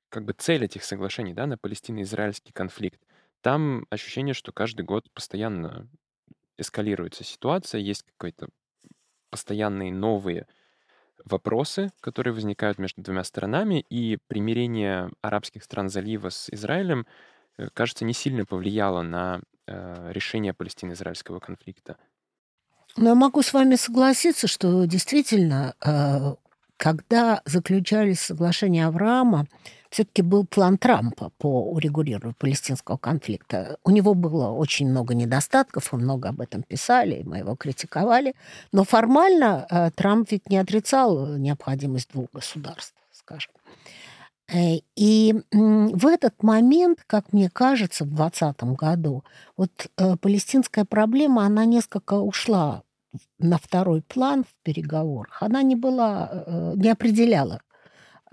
как 0.10 0.26
бы 0.26 0.34
цель 0.34 0.66
этих 0.66 0.84
соглашений, 0.84 1.34
да, 1.34 1.46
на 1.46 1.58
палестино-израильский 1.58 2.52
конфликт? 2.52 3.00
Там 3.42 3.86
ощущение, 3.90 4.34
что 4.34 4.52
каждый 4.52 4.84
год 4.84 5.12
постоянно 5.14 5.88
эскалируется 6.58 7.24
ситуация, 7.24 7.82
есть 7.82 8.04
какие-то 8.18 8.50
постоянные 9.30 9.92
новые 9.92 10.48
вопросы, 11.26 11.92
которые 12.02 12.34
возникают 12.34 12.80
между 12.80 13.02
двумя 13.02 13.24
сторонами, 13.24 13.86
и 13.90 14.18
примирение 14.28 15.10
арабских 15.22 15.64
стран 15.64 15.90
залива 15.90 16.30
с 16.30 16.50
Израилем, 16.50 17.06
э, 17.58 17.68
кажется, 17.74 18.06
не 18.06 18.14
сильно 18.14 18.46
повлияло 18.46 19.02
на 19.02 19.42
э, 19.68 20.12
решение 20.12 20.54
палестино-израильского 20.54 21.40
конфликта. 21.40 21.98
Но 22.98 23.10
я 23.10 23.16
могу 23.16 23.42
с 23.42 23.54
вами 23.54 23.76
согласиться, 23.76 24.48
что 24.48 24.86
действительно, 24.86 25.76
э, 25.84 26.36
когда 26.78 27.42
заключались 27.46 28.20
соглашения 28.20 28.86
Авраама, 28.86 29.48
все-таки 29.94 30.24
был 30.24 30.44
план 30.44 30.80
Трампа 30.80 31.30
по 31.38 31.72
урегулированию 31.72 32.36
палестинского 32.40 32.98
конфликта. 32.98 33.78
У 33.84 33.92
него 33.92 34.16
было 34.16 34.50
очень 34.50 34.90
много 34.90 35.14
недостатков, 35.14 35.94
мы 35.94 36.00
много 36.00 36.30
об 36.30 36.42
этом 36.42 36.64
писали, 36.64 37.22
мы 37.24 37.38
его 37.38 37.56
критиковали. 37.56 38.34
Но 38.72 38.86
формально 38.86 39.68
э, 39.70 39.92
Трамп 39.92 40.32
ведь 40.32 40.50
не 40.50 40.58
отрицал 40.58 41.38
необходимость 41.38 42.10
двух 42.12 42.26
государств, 42.34 42.96
скажем. 43.12 43.52
Э, 44.52 44.80
и 44.96 45.36
в 45.52 46.08
этот 46.08 46.42
момент, 46.42 47.04
как 47.06 47.32
мне 47.32 47.52
кажется, 47.52 48.04
в 48.04 48.16
2020 48.16 48.64
году, 48.76 49.24
вот 49.56 49.92
э, 49.98 50.18
палестинская 50.18 50.86
проблема, 50.86 51.46
она 51.46 51.66
несколько 51.66 52.16
ушла 52.16 52.82
на 53.38 53.60
второй 53.60 54.02
план 54.02 54.44
в 54.44 54.64
переговорах. 54.64 55.38
Она 55.44 55.62
не 55.62 55.76
была, 55.76 56.46
не 56.76 56.90
определяла 56.90 57.62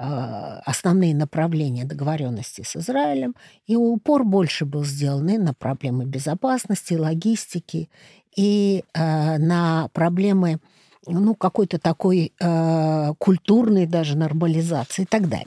основные 0.02 1.14
направления 1.14 1.84
договоренности 1.84 2.62
с 2.62 2.76
Израилем, 2.76 3.34
и 3.66 3.76
упор 3.76 4.24
больше 4.24 4.64
был 4.64 4.84
сделан 4.84 5.26
на 5.26 5.52
проблемы 5.52 6.06
безопасности, 6.06 6.94
логистики, 6.94 7.90
и 8.36 8.84
э, 8.94 9.38
на 9.38 9.88
проблемы 9.92 10.60
ну, 11.06 11.34
какой-то 11.34 11.78
такой 11.78 12.32
э, 12.40 13.14
культурной 13.18 13.86
даже 13.86 14.16
нормализации 14.16 15.02
и 15.02 15.06
так 15.06 15.28
далее. 15.28 15.46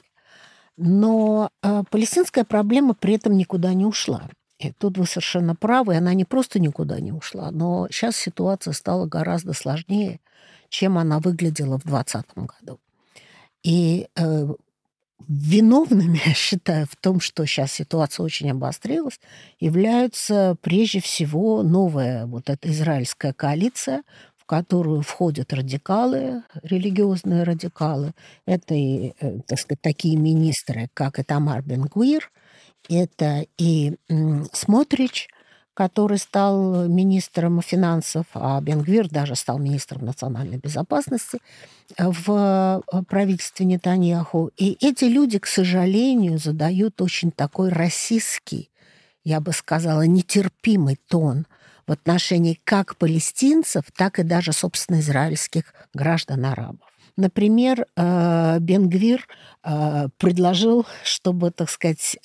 Но 0.78 1.50
э, 1.62 1.84
палестинская 1.90 2.44
проблема 2.44 2.94
при 2.94 3.16
этом 3.16 3.38
никуда 3.38 3.74
не 3.74 3.86
ушла. 3.86 4.30
И 4.60 4.72
тут 4.72 4.98
вы 4.98 5.06
совершенно 5.06 5.56
правы, 5.56 5.96
она 5.96 6.14
не 6.14 6.26
просто 6.26 6.60
никуда 6.60 7.00
не 7.00 7.12
ушла, 7.12 7.52
но 7.52 7.88
сейчас 7.92 8.16
ситуация 8.16 8.74
стала 8.74 9.06
гораздо 9.06 9.54
сложнее, 9.54 10.20
чем 10.70 10.98
она 10.98 11.20
выглядела 11.20 11.78
в 11.80 11.84
2020 11.84 12.26
году. 12.36 12.80
И 13.64 14.08
э, 14.16 14.48
виновными, 15.28 16.20
я 16.26 16.34
считаю, 16.34 16.86
в 16.86 16.96
том, 16.96 17.20
что 17.20 17.46
сейчас 17.46 17.72
ситуация 17.72 18.24
очень 18.24 18.52
обострилась, 18.52 19.20
являются 19.60 20.56
прежде 20.62 21.00
всего 21.00 21.64
новая 21.64 22.26
вот 22.26 22.50
эта 22.50 22.70
израильская 22.70 23.34
коалиция, 23.34 24.04
в 24.38 24.46
которую 24.46 25.02
входят 25.02 25.54
радикалы, 25.54 26.44
религиозные 26.64 27.44
радикалы. 27.44 28.14
Это 28.46 28.74
и, 28.76 29.14
э, 29.20 29.40
так 29.48 29.60
сказать, 29.60 29.82
такие 29.82 30.18
министры, 30.18 30.90
как 30.94 31.20
Этамар 31.20 31.62
Бенгвир, 31.62 32.30
это 32.90 33.46
и 33.58 33.96
Смотрич, 34.52 35.30
который 35.74 36.18
стал 36.18 36.88
министром 36.88 37.62
финансов, 37.62 38.26
а 38.34 38.62
Бенгвир 38.62 39.10
даже 39.10 39.36
стал 39.36 39.58
министром 39.58 40.06
национальной 40.06 40.58
безопасности 40.58 41.40
э, 41.98 42.10
в 42.10 42.84
э, 42.92 43.02
правительстве 43.08 43.66
Нетаньяху. 43.66 44.52
И 44.56 44.78
эти 44.86 45.06
люди, 45.06 45.40
к 45.40 45.48
сожалению, 45.48 46.38
задают 46.38 47.02
очень 47.02 47.32
такой 47.32 47.70
расистский, 47.70 48.70
я 49.24 49.40
бы 49.40 49.52
сказала, 49.52 50.04
нетерпимый 50.04 51.00
тон 51.08 51.48
в 51.88 51.92
отношении 51.92 52.60
как 52.64 52.96
палестинцев, 52.98 53.86
так 53.96 54.20
и 54.20 54.24
даже, 54.24 54.54
собственно, 54.54 55.00
израильских 55.00 55.74
граждан-арабов. 55.94 56.88
Например, 57.18 57.86
э, 57.96 58.58
Бенгвир 58.60 59.28
предложил, 60.18 60.86
чтобы, 61.06 61.52
так 61.52 61.70
сказать, 61.70 62.18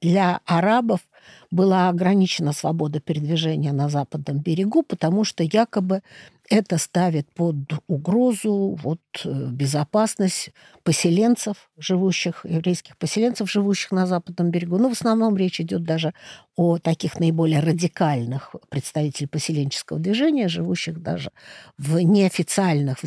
для 0.00 0.40
арабов– 0.46 1.00
была 1.50 1.88
ограничена 1.88 2.52
свобода 2.52 3.00
передвижения 3.00 3.72
на 3.72 3.88
западном 3.88 4.38
берегу, 4.38 4.82
потому 4.82 5.24
что 5.24 5.42
якобы 5.42 6.02
это 6.50 6.78
ставит 6.78 7.30
под 7.34 7.56
угрозу 7.88 8.78
вот, 8.82 9.00
э, 9.24 9.48
безопасность 9.50 10.50
поселенцев, 10.82 11.68
живущих, 11.76 12.46
еврейских 12.48 12.96
поселенцев, 12.96 13.50
живущих 13.50 13.92
на 13.92 14.06
западном 14.06 14.50
берегу. 14.50 14.78
Но 14.78 14.88
в 14.88 14.92
основном 14.92 15.36
речь 15.36 15.60
идет 15.60 15.84
даже 15.84 16.14
о 16.56 16.78
таких 16.78 17.20
наиболее 17.20 17.60
радикальных 17.60 18.54
представителей 18.70 19.26
поселенческого 19.26 19.98
движения, 19.98 20.48
живущих 20.48 21.02
даже 21.02 21.30
в 21.76 21.98
неофициальных, 21.98 22.98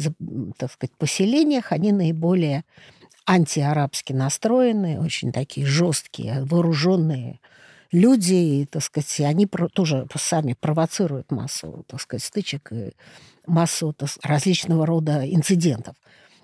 так 0.58 0.72
сказать, 0.72 0.96
поселениях. 0.98 1.72
Они 1.72 1.92
наиболее 1.92 2.64
антиарабски 3.26 4.14
настроенные, 4.14 5.00
очень 5.00 5.32
такие 5.32 5.66
жесткие, 5.66 6.44
вооруженные 6.44 7.40
люди, 7.92 8.68
так 8.72 8.84
сказать, 8.84 9.20
они 9.22 9.48
тоже 9.74 10.08
сами 10.16 10.56
провоцируют 10.60 11.32
массу, 11.32 11.86
так 11.88 12.02
сказать, 12.02 12.24
стычек 12.24 12.72
и 12.72 12.94
массу 13.46 13.94
так, 13.94 14.10
различного 14.24 14.86
рода 14.86 15.24
инцидентов. 15.26 15.96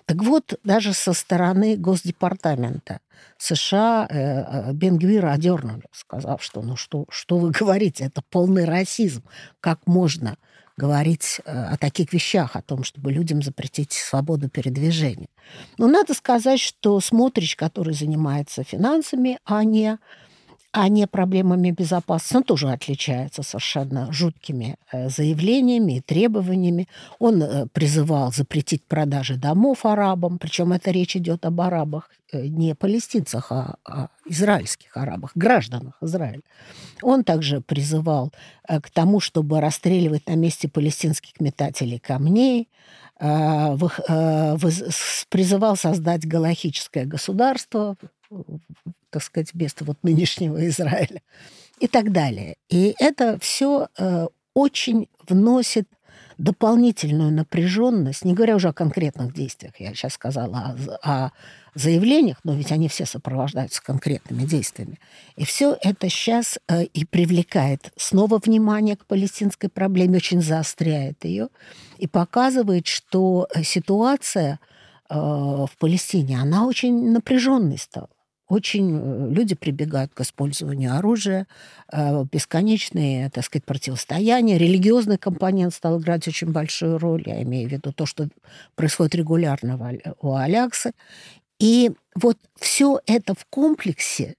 Так 0.08 0.22
вот, 0.22 0.58
даже 0.64 0.94
со 0.94 1.12
стороны 1.12 1.76
Госдепартамента 1.76 3.00
США 3.36 4.06
э, 4.08 4.16
э, 4.18 4.72
Бенгвира 4.72 5.32
одернули, 5.32 5.84
сказав, 5.92 6.42
что 6.42 6.62
ну 6.62 6.76
что, 6.76 7.04
что 7.10 7.36
вы 7.36 7.50
говорите, 7.50 8.04
это 8.04 8.22
полный 8.30 8.64
расизм. 8.64 9.22
Как 9.60 9.86
можно 9.86 10.36
говорить 10.78 11.40
э, 11.44 11.52
о 11.52 11.76
таких 11.76 12.12
вещах, 12.14 12.56
о 12.56 12.62
том, 12.62 12.84
чтобы 12.84 13.12
людям 13.12 13.42
запретить 13.42 13.92
свободу 13.92 14.48
передвижения. 14.48 15.28
Но 15.76 15.88
надо 15.88 16.14
сказать, 16.14 16.60
что 16.60 17.00
Смотрич, 17.00 17.54
который 17.56 17.92
занимается 17.92 18.64
финансами, 18.64 19.38
а 19.44 19.62
не 19.62 19.98
а 20.78 20.88
не 20.88 21.08
проблемами 21.08 21.72
безопасности, 21.72 22.46
тоже 22.46 22.70
отличается 22.70 23.42
совершенно 23.42 24.12
жуткими 24.12 24.76
э, 24.92 25.08
заявлениями 25.08 25.96
и 25.96 26.00
требованиями. 26.00 26.86
Он 27.18 27.42
э, 27.42 27.66
призывал 27.72 28.32
запретить 28.32 28.84
продажи 28.84 29.34
домов 29.34 29.84
арабам, 29.84 30.38
причем 30.38 30.72
это 30.72 30.92
речь 30.92 31.16
идет 31.16 31.44
об 31.46 31.60
арабах, 31.60 32.10
э, 32.32 32.46
не 32.46 32.76
палестинцах, 32.76 33.50
а 33.50 33.74
о 33.84 34.06
израильских 34.24 34.96
арабах, 34.96 35.32
гражданах 35.34 35.98
Израиля. 36.00 36.42
Он 37.02 37.24
также 37.24 37.60
призывал 37.60 38.32
к 38.68 38.88
тому, 38.90 39.18
чтобы 39.18 39.60
расстреливать 39.60 40.28
на 40.28 40.36
месте 40.36 40.68
палестинских 40.68 41.40
метателей 41.40 41.98
камней, 41.98 42.68
призывал 45.28 45.76
создать 45.76 46.24
галахическое 46.24 47.04
государство, 47.04 47.96
так 49.10 49.22
сказать, 49.22 49.52
вместо 49.54 49.84
вот 49.84 49.98
нынешнего 50.02 50.66
Израиля 50.68 51.22
и 51.80 51.86
так 51.86 52.12
далее. 52.12 52.56
И 52.68 52.94
это 52.98 53.38
все 53.40 53.88
э, 53.98 54.26
очень 54.54 55.08
вносит 55.28 55.88
дополнительную 56.38 57.32
напряженность, 57.32 58.24
не 58.24 58.32
говоря 58.32 58.54
уже 58.54 58.68
о 58.68 58.72
конкретных 58.72 59.34
действиях, 59.34 59.74
я 59.80 59.92
сейчас 59.92 60.14
сказала 60.14 60.76
о, 61.02 61.30
заявлениях, 61.74 62.38
но 62.44 62.54
ведь 62.54 62.72
они 62.72 62.88
все 62.88 63.06
сопровождаются 63.06 63.82
конкретными 63.82 64.44
действиями. 64.44 64.98
И 65.36 65.44
все 65.44 65.76
это 65.82 66.08
сейчас 66.08 66.58
э, 66.68 66.84
и 66.84 67.04
привлекает 67.04 67.92
снова 67.96 68.38
внимание 68.38 68.96
к 68.96 69.06
палестинской 69.06 69.68
проблеме, 69.68 70.16
очень 70.16 70.40
заостряет 70.40 71.24
ее 71.24 71.48
и 71.98 72.06
показывает, 72.06 72.86
что 72.86 73.48
ситуация 73.62 74.60
э, 75.08 75.14
в 75.14 75.70
Палестине, 75.78 76.40
она 76.40 76.66
очень 76.66 77.10
напряженной 77.10 77.78
стала 77.78 78.08
очень 78.48 78.98
э, 78.98 79.30
люди 79.30 79.54
прибегают 79.54 80.12
к 80.14 80.20
использованию 80.22 80.96
оружия, 80.96 81.46
э, 81.92 82.24
бесконечные, 82.30 83.30
так 83.30 83.44
сказать, 83.44 83.64
противостояния. 83.64 84.58
Религиозный 84.58 85.18
компонент 85.18 85.74
стал 85.74 86.00
играть 86.00 86.26
очень 86.26 86.50
большую 86.50 86.98
роль, 86.98 87.24
я 87.26 87.42
имею 87.42 87.68
в 87.68 87.72
виду 87.72 87.92
то, 87.92 88.06
что 88.06 88.28
происходит 88.74 89.14
регулярно 89.14 89.78
у 90.20 90.34
Аляксы. 90.34 90.92
И 91.58 91.92
вот 92.14 92.38
все 92.58 93.00
это 93.06 93.34
в 93.34 93.44
комплексе 93.50 94.34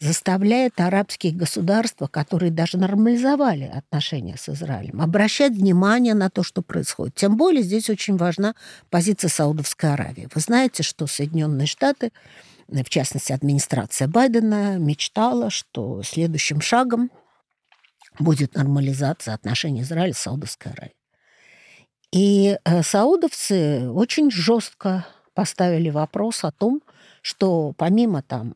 заставляет 0.00 0.80
арабские 0.80 1.32
государства, 1.32 2.06
которые 2.06 2.52
даже 2.52 2.78
нормализовали 2.78 3.64
отношения 3.64 4.36
с 4.36 4.48
Израилем, 4.48 5.00
обращать 5.00 5.52
внимание 5.52 6.14
на 6.14 6.30
то, 6.30 6.44
что 6.44 6.62
происходит. 6.62 7.16
Тем 7.16 7.36
более 7.36 7.62
здесь 7.62 7.90
очень 7.90 8.16
важна 8.16 8.54
позиция 8.90 9.28
Саудовской 9.28 9.92
Аравии. 9.92 10.28
Вы 10.32 10.40
знаете, 10.40 10.84
что 10.84 11.06
Соединенные 11.08 11.66
Штаты 11.66 12.12
в 12.68 12.88
частности, 12.90 13.32
администрация 13.32 14.08
Байдена 14.08 14.78
мечтала, 14.78 15.50
что 15.50 16.02
следующим 16.02 16.60
шагом 16.60 17.10
будет 18.18 18.54
нормализация 18.54 19.34
отношений 19.34 19.82
Израиля 19.82 20.12
с 20.12 20.18
Саудовской 20.18 20.72
Аравией. 20.72 20.94
И 22.12 22.58
э, 22.64 22.82
саудовцы 22.82 23.90
очень 23.90 24.30
жестко 24.30 25.06
поставили 25.34 25.90
вопрос 25.90 26.44
о 26.44 26.50
том, 26.50 26.82
что 27.22 27.72
помимо 27.76 28.22
там 28.22 28.54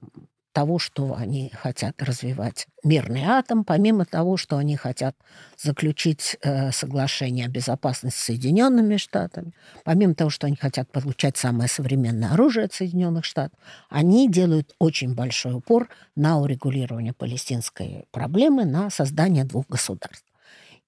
того, 0.52 0.78
что 0.78 1.14
они 1.14 1.50
хотят 1.54 2.00
развивать 2.02 2.66
мирный 2.84 3.24
атом, 3.24 3.64
помимо 3.64 4.04
того, 4.04 4.36
что 4.36 4.56
они 4.58 4.76
хотят 4.76 5.16
заключить 5.58 6.36
э, 6.42 6.70
соглашение 6.72 7.46
о 7.46 7.48
безопасности 7.48 8.18
с 8.18 8.22
Соединенными 8.22 8.96
Штатами, 8.96 9.52
помимо 9.84 10.14
того, 10.14 10.30
что 10.30 10.46
они 10.46 10.56
хотят 10.56 10.90
получать 10.90 11.36
самое 11.36 11.68
современное 11.68 12.32
оружие 12.32 12.66
от 12.66 12.72
Соединенных 12.72 13.24
Штатов, 13.24 13.58
они 13.88 14.28
делают 14.28 14.74
очень 14.78 15.14
большой 15.14 15.54
упор 15.54 15.88
на 16.14 16.38
урегулирование 16.38 17.12
палестинской 17.12 18.04
проблемы, 18.10 18.64
на 18.64 18.90
создание 18.90 19.44
двух 19.44 19.66
государств. 19.68 20.26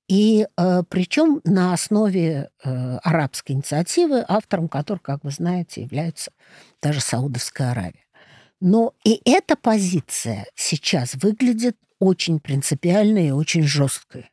И 0.07 0.47
э, 0.57 0.83
причем 0.89 1.41
на 1.45 1.73
основе 1.73 2.51
э, 2.63 2.97
арабской 3.03 3.53
инициативы, 3.53 4.23
автором 4.29 4.69
которой, 4.69 4.99
как 4.99 5.25
вы 5.25 5.31
знаете, 5.31 5.83
является 5.83 6.31
даже 6.83 7.01
Саудовская 7.01 7.71
Аравия. 7.71 8.04
Но 8.61 8.95
и 9.05 9.21
эта 9.25 9.57
позиция 9.57 10.47
сейчас 10.55 11.15
выглядит 11.15 11.77
очень 11.99 12.41
принципиальной 12.41 13.29
и 13.29 13.33
очень 13.33 13.63
жесткой. 13.63 14.31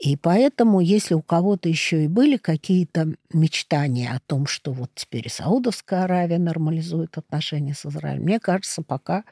И 0.00 0.16
поэтому, 0.16 0.80
если 0.80 1.12
у 1.12 1.20
кого-то 1.20 1.68
еще 1.68 2.04
и 2.04 2.08
были 2.08 2.38
какие-то 2.38 3.14
мечтания 3.34 4.14
о 4.14 4.20
том, 4.20 4.46
что 4.46 4.72
вот 4.72 4.90
теперь 4.94 5.26
и 5.26 5.30
Саудовская 5.30 6.04
Аравия 6.04 6.38
нормализует 6.38 7.18
отношения 7.18 7.74
с 7.74 7.84
Израилем, 7.84 8.22
мне 8.22 8.40
кажется, 8.40 8.82
пока 8.82 9.24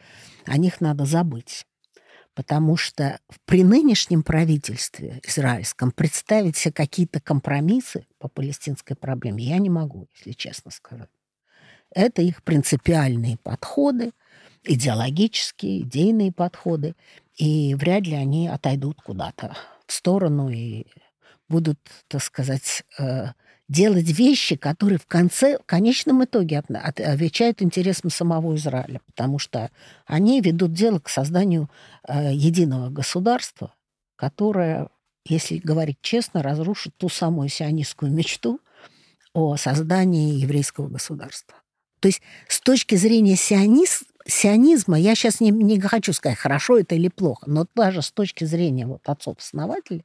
о 0.45 0.59
них 0.59 0.83
надо 0.83 1.07
забыть. 1.07 1.65
Потому 2.35 2.77
что 2.77 3.19
при 3.47 3.65
нынешнем 3.65 4.23
правительстве 4.23 5.21
израильском 5.27 5.91
представить 5.91 6.59
себе 6.59 6.73
какие-то 6.73 7.19
компромиссы 7.19 8.07
по 8.19 8.29
палестинской 8.29 8.95
проблеме 8.95 9.45
я 9.45 9.59
не 9.59 9.71
могу, 9.71 10.07
если 10.19 10.33
честно 10.33 10.71
сказать. 10.71 11.09
Это 11.95 12.23
их 12.23 12.43
принципиальные 12.43 13.39
подходы, 13.39 14.13
идеологические, 14.65 15.81
идейные 15.83 16.33
подходы, 16.33 16.95
и 17.37 17.75
вряд 17.75 18.07
ли 18.07 18.15
они 18.15 18.49
отойдут 18.49 19.01
куда-то 19.01 19.57
в 19.87 19.93
сторону 19.93 20.51
и 20.51 20.87
будут, 21.49 21.79
так 22.09 22.23
сказать, 22.23 22.85
э, 22.99 23.29
делать 23.69 24.11
вещи, 24.11 24.57
которые 24.57 24.99
в 24.99 25.07
конце, 25.07 25.59
в 25.59 25.67
конечном 25.67 26.25
итоге 26.25 26.59
отвечают 26.59 27.63
интересам 27.63 28.11
самого 28.11 28.55
Израиля, 28.57 29.01
потому 29.07 29.39
что 29.39 29.71
они 30.07 30.41
ведут 30.41 30.73
дело 30.73 30.99
к 30.99 31.09
созданию 31.09 31.71
э, 32.07 32.33
единого 32.33 32.91
государства, 32.91 33.75
которое, 34.17 34.89
если 35.27 35.59
говорить 35.59 35.99
честно, 36.01 36.43
разрушит 36.43 36.95
ту 36.97 37.09
самую 37.09 37.49
сионистскую 37.49 38.13
мечту 38.13 38.61
о 39.35 39.57
создании 39.57 40.41
еврейского 40.41 40.89
государства. 40.89 41.58
То 42.01 42.09
есть 42.09 42.23
с 42.49 42.61
точки 42.61 42.95
зрения 42.95 43.37
сиониз, 43.37 44.05
сионизма, 44.27 44.99
я 44.99 45.15
сейчас 45.15 45.41
не, 45.41 45.51
не 45.51 45.81
хочу 45.81 46.13
сказать, 46.13 46.39
хорошо 46.39 46.79
это 46.79 46.95
или 46.95 47.09
плохо, 47.09 47.45
но 47.47 47.67
даже 47.75 48.03
с 48.03 48.11
точки 48.11 48.45
зрения 48.45 48.87
вот 48.87 49.03
отцов-основателей, 49.05 50.05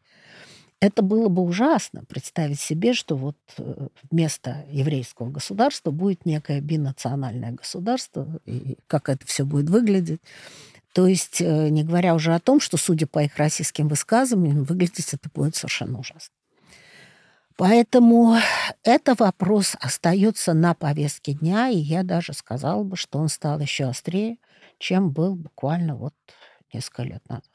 это 0.80 1.02
было 1.02 1.30
бы 1.30 1.44
ужасно 1.44 2.04
представить 2.04 2.60
себе, 2.60 2.94
что 2.94 3.16
вот 3.16 3.38
э, 3.58 3.88
вместо 4.12 4.66
еврейского 4.70 5.30
государства 5.30 5.92
будет 5.92 6.26
некое 6.26 6.60
бинациональное 6.60 7.54
государство, 7.54 8.28
и 8.46 8.78
как 8.88 9.08
это 9.08 9.26
все 9.26 9.46
будет 9.46 9.70
выглядеть. 9.70 10.20
То 10.94 11.08
есть, 11.08 11.40
э, 11.40 11.70
не 11.70 11.84
говоря 11.84 12.14
уже 12.16 12.36
о 12.36 12.40
том, 12.40 12.60
что, 12.60 12.76
судя 12.76 13.08
по 13.08 13.24
их 13.24 13.38
российским 13.38 13.88
высказываниям, 13.88 14.64
выглядеть 14.64 15.14
это 15.14 15.30
будет 15.34 15.56
совершенно 15.56 16.00
ужасно. 16.00 16.34
Поэтому 17.56 18.36
этот 18.84 19.20
вопрос 19.20 19.76
остается 19.80 20.54
на 20.54 20.74
повестке 20.74 21.34
дня, 21.34 21.70
и 21.70 21.78
я 21.78 22.04
даже 22.04 22.34
сказала 22.34 22.84
бы, 22.84 22.96
что 22.98 23.20
он 23.20 23.30
стал 23.30 23.60
еще 23.60 23.86
острее, 23.86 24.38
чем 24.80 25.12
был 25.12 25.36
буквально 25.36 25.96
вот 25.96 26.14
несколько 26.74 27.04
лет 27.04 27.28
назад. 27.30 27.53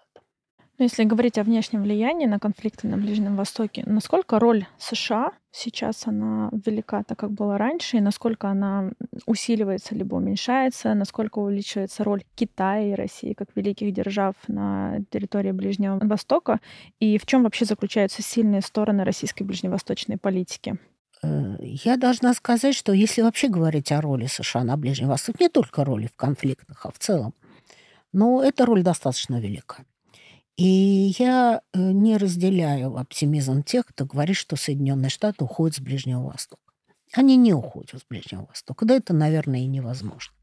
Но 0.79 0.85
если 0.85 1.03
говорить 1.03 1.38
о 1.38 1.43
внешнем 1.43 1.83
влиянии 1.83 2.27
на 2.27 2.38
конфликты 2.38 2.87
на 2.87 2.97
Ближнем 2.97 3.35
Востоке, 3.35 3.83
насколько 3.85 4.38
роль 4.38 4.64
США 4.79 5.33
сейчас 5.51 6.07
она 6.07 6.51
велика, 6.53 7.03
так 7.03 7.19
как 7.19 7.33
была 7.33 7.59
раньше, 7.59 7.97
и 7.97 8.01
насколько 8.01 8.49
она 8.49 8.93
усиливается 9.27 9.97
либо 9.97 10.14
уменьшается, 10.14 10.95
насколько 10.95 11.41
увеличивается 11.41 12.05
роль 12.05 12.23
Китая 12.37 12.93
и 12.93 12.95
России 12.95 13.33
как 13.33 13.49
великих 13.57 13.93
держав 13.93 14.35
на 14.47 15.01
территории 15.11 15.51
Ближнего 15.51 15.99
Востока, 16.01 16.61
и 17.01 17.19
в 17.19 17.27
чем 17.27 17.43
вообще 17.43 17.64
заключаются 17.64 18.23
сильные 18.23 18.62
стороны 18.62 19.03
российской 19.03 19.43
ближневосточной 19.43 20.17
политики? 20.17 20.79
Э, 21.25 21.57
я 21.61 21.97
должна 21.97 22.35
сказать, 22.35 22.77
что 22.77 22.93
если 22.93 23.23
вообще 23.23 23.49
говорить 23.49 23.91
о 23.91 24.01
роли 24.01 24.27
США 24.27 24.62
на 24.62 24.77
Ближнем 24.77 25.09
Востоке, 25.09 25.47
не 25.47 25.49
только 25.49 25.85
роли 25.85 26.07
в 26.07 26.14
конфликтах, 26.14 26.87
а 26.87 26.93
в 26.93 26.99
целом, 26.99 27.35
но 28.12 28.45
эта 28.45 28.64
роль 28.64 28.85
достаточно 28.85 29.41
велика. 29.41 29.85
И 30.59 31.14
я 31.21 31.62
э, 31.73 31.79
не 31.79 32.16
разделяю 32.16 32.97
оптимизм 32.97 33.62
тех, 33.62 33.87
кто 33.87 34.05
говорит, 34.05 34.37
что 34.37 34.57
Соединенные 34.57 35.09
Штаты 35.09 35.44
уходят 35.44 35.77
с 35.77 35.81
Ближнего 35.81 36.25
Востока. 36.25 36.61
Они 37.12 37.37
не 37.37 37.55
уходят 37.55 38.01
с 38.01 38.05
Ближнего 38.11 38.47
Востока. 38.47 38.85
Да 38.85 38.97
это, 38.97 39.14
наверное, 39.14 39.61
и 39.61 39.66
невозможно. 39.66 40.35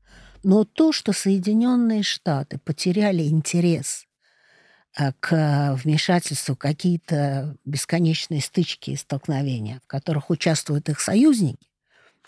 Но 0.41 0.63
то, 0.63 0.93
что 0.93 1.11
Соединенные 1.11 2.01
Штаты 2.01 2.59
потеряли 2.59 3.23
интерес 3.23 4.05
э, 4.97 5.11
к 5.19 5.77
вмешательству 5.83 6.55
какие-то 6.55 7.57
бесконечные 7.65 8.39
стычки 8.39 8.91
и 8.91 8.95
столкновения, 8.95 9.81
в 9.83 9.87
которых 9.87 10.29
участвуют 10.29 10.87
их 10.87 11.01
союзники 11.01 11.67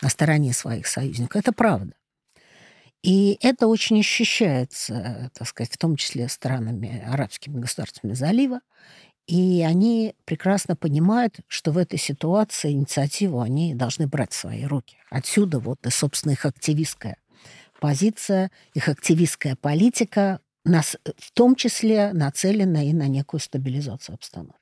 на 0.02 0.10
стороне 0.10 0.52
своих 0.52 0.86
союзников, 0.86 1.40
это 1.40 1.52
правда. 1.52 1.94
И 3.02 3.38
это 3.42 3.68
очень 3.68 4.00
ощущается, 4.00 5.30
так 5.34 5.46
сказать, 5.46 5.72
в 5.72 5.78
том 5.78 5.96
числе 5.96 6.28
странами, 6.28 7.04
арабскими 7.06 7.60
государствами 7.60 8.14
залива. 8.14 8.60
И 9.26 9.62
они 9.62 10.14
прекрасно 10.24 10.74
понимают, 10.74 11.36
что 11.46 11.70
в 11.70 11.78
этой 11.78 11.98
ситуации 11.98 12.72
инициативу 12.72 13.40
они 13.40 13.74
должны 13.74 14.06
брать 14.06 14.32
в 14.32 14.36
свои 14.36 14.64
руки. 14.64 14.96
Отсюда 15.10 15.60
вот 15.60 15.86
и, 15.86 15.90
собственно, 15.90 16.32
их 16.32 16.44
активистская 16.46 17.18
позиция, 17.78 18.50
их 18.74 18.88
активистская 18.88 19.54
политика 19.54 20.40
нас, 20.64 20.96
в 21.18 21.32
том 21.32 21.54
числе 21.54 22.12
нацелена 22.12 22.84
и 22.84 22.92
на 22.92 23.06
некую 23.06 23.40
стабилизацию 23.40 24.14
обстановки. 24.14 24.58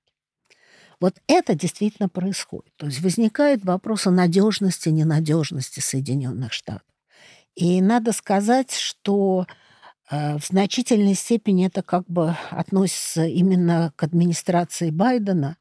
Вот 1.00 1.20
это 1.26 1.54
действительно 1.54 2.08
происходит. 2.08 2.72
То 2.76 2.86
есть 2.86 3.00
возникает 3.00 3.64
вопрос 3.64 4.06
о 4.06 4.10
надежности, 4.10 4.88
ненадежности 4.88 5.80
Соединенных 5.80 6.52
Штатов. 6.52 6.95
И 7.56 7.80
надо 7.80 8.12
сказать, 8.12 8.72
что 8.72 9.46
э, 10.10 10.38
в 10.38 10.44
значительной 10.44 11.14
степени 11.14 11.66
это 11.66 11.82
как 11.82 12.06
бы 12.06 12.36
относится 12.50 13.24
именно 13.24 13.92
к 13.96 14.02
администрации 14.02 14.90
Байдена, 14.90 15.56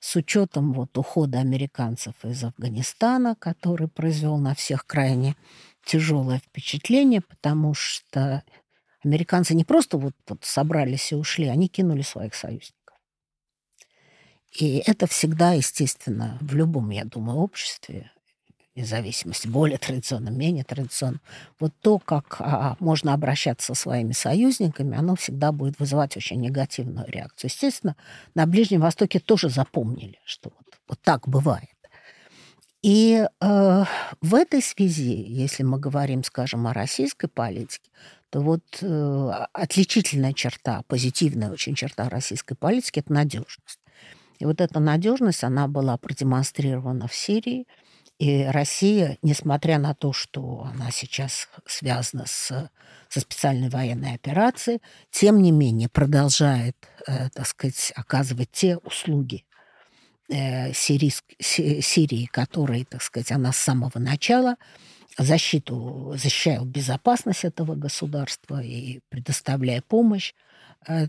с 0.00 0.16
учетом 0.16 0.72
вот 0.72 0.96
ухода 0.96 1.40
американцев 1.40 2.14
из 2.24 2.42
Афганистана, 2.42 3.36
который 3.36 3.88
произвел 3.88 4.38
на 4.38 4.54
всех 4.54 4.86
крайне 4.86 5.36
тяжелое 5.84 6.38
впечатление, 6.38 7.20
потому 7.20 7.74
что 7.74 8.42
американцы 9.04 9.54
не 9.54 9.64
просто 9.64 9.98
вот, 9.98 10.14
вот 10.26 10.44
собрались 10.44 11.12
и 11.12 11.16
ушли, 11.16 11.48
они 11.48 11.68
кинули 11.68 12.02
своих 12.02 12.34
союзников. 12.34 12.96
И 14.58 14.82
это 14.86 15.06
всегда, 15.06 15.52
естественно, 15.52 16.38
в 16.40 16.54
любом, 16.54 16.90
я 16.90 17.04
думаю, 17.04 17.38
обществе, 17.38 18.10
независимости, 18.76 19.48
более 19.48 19.78
традиционном, 19.78 20.38
менее 20.38 20.64
традиционном, 20.64 21.20
вот 21.58 21.72
то, 21.80 21.98
как 21.98 22.36
а, 22.38 22.76
можно 22.78 23.12
обращаться 23.14 23.74
со 23.74 23.80
своими 23.80 24.12
союзниками, 24.12 24.96
оно 24.96 25.16
всегда 25.16 25.52
будет 25.52 25.78
вызывать 25.78 26.16
очень 26.16 26.40
негативную 26.40 27.06
реакцию. 27.10 27.50
Естественно, 27.50 27.96
на 28.34 28.46
Ближнем 28.46 28.80
Востоке 28.80 29.18
тоже 29.18 29.48
запомнили, 29.48 30.18
что 30.24 30.52
вот, 30.56 30.78
вот 30.88 31.00
так 31.02 31.28
бывает. 31.28 31.68
И 32.82 33.26
э, 33.40 33.84
в 34.22 34.34
этой 34.34 34.62
связи, 34.62 35.22
если 35.28 35.64
мы 35.64 35.78
говорим, 35.78 36.24
скажем, 36.24 36.66
о 36.66 36.72
российской 36.72 37.28
политике, 37.28 37.90
то 38.30 38.40
вот 38.40 38.62
э, 38.80 39.30
отличительная 39.52 40.32
черта, 40.32 40.82
позитивная 40.86 41.50
очень 41.50 41.74
черта 41.74 42.08
российской 42.08 42.54
политики– 42.54 42.98
это 43.00 43.12
надежность. 43.12 43.80
И 44.38 44.46
вот 44.46 44.62
эта 44.62 44.80
надежность, 44.80 45.44
она 45.44 45.68
была 45.68 45.98
продемонстрирована 45.98 47.06
в 47.06 47.14
Сирии. 47.14 47.66
И 48.20 48.44
Россия, 48.44 49.16
несмотря 49.22 49.78
на 49.78 49.94
то, 49.94 50.12
что 50.12 50.68
она 50.70 50.90
сейчас 50.90 51.48
связана 51.64 52.26
с, 52.26 52.70
со 53.08 53.20
специальной 53.20 53.70
военной 53.70 54.14
операцией, 54.14 54.82
тем 55.10 55.40
не 55.40 55.52
менее 55.52 55.88
продолжает, 55.88 56.76
э, 57.06 57.30
так 57.30 57.46
сказать, 57.46 57.94
оказывать 57.96 58.50
те 58.52 58.76
услуги 58.76 59.46
э, 60.28 60.74
Сирийск, 60.74 61.24
Сирии, 61.40 62.26
которые, 62.26 62.84
так 62.84 63.00
сказать, 63.00 63.32
она 63.32 63.52
с 63.52 63.56
самого 63.56 63.98
начала 63.98 64.56
защиту, 65.16 66.12
защищает 66.14 66.66
безопасность 66.66 67.46
этого 67.46 67.74
государства 67.74 68.62
и 68.62 69.00
предоставляя 69.08 69.80
помощь 69.80 70.34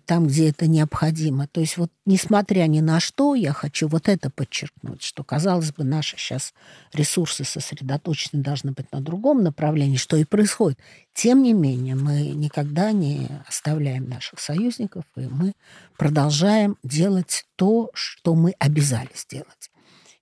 там, 0.05 0.27
где 0.27 0.49
это 0.49 0.67
необходимо. 0.67 1.47
То 1.47 1.61
есть 1.61 1.77
вот 1.77 1.91
несмотря 2.05 2.67
ни 2.67 2.81
на 2.81 2.99
что, 2.99 3.35
я 3.35 3.53
хочу 3.53 3.87
вот 3.87 4.09
это 4.09 4.29
подчеркнуть, 4.29 5.01
что, 5.01 5.23
казалось 5.23 5.71
бы, 5.71 5.85
наши 5.85 6.17
сейчас 6.17 6.53
ресурсы 6.93 7.45
сосредоточены 7.45 8.43
должны 8.43 8.71
быть 8.71 8.91
на 8.91 8.99
другом 8.99 9.43
направлении, 9.43 9.95
что 9.95 10.17
и 10.17 10.25
происходит. 10.25 10.77
Тем 11.13 11.41
не 11.41 11.53
менее, 11.53 11.95
мы 11.95 12.31
никогда 12.31 12.91
не 12.91 13.27
оставляем 13.47 14.09
наших 14.09 14.39
союзников, 14.39 15.05
и 15.15 15.21
мы 15.21 15.53
продолжаем 15.97 16.77
делать 16.83 17.45
то, 17.55 17.91
что 17.93 18.35
мы 18.35 18.53
обязали 18.59 19.11
сделать. 19.15 19.71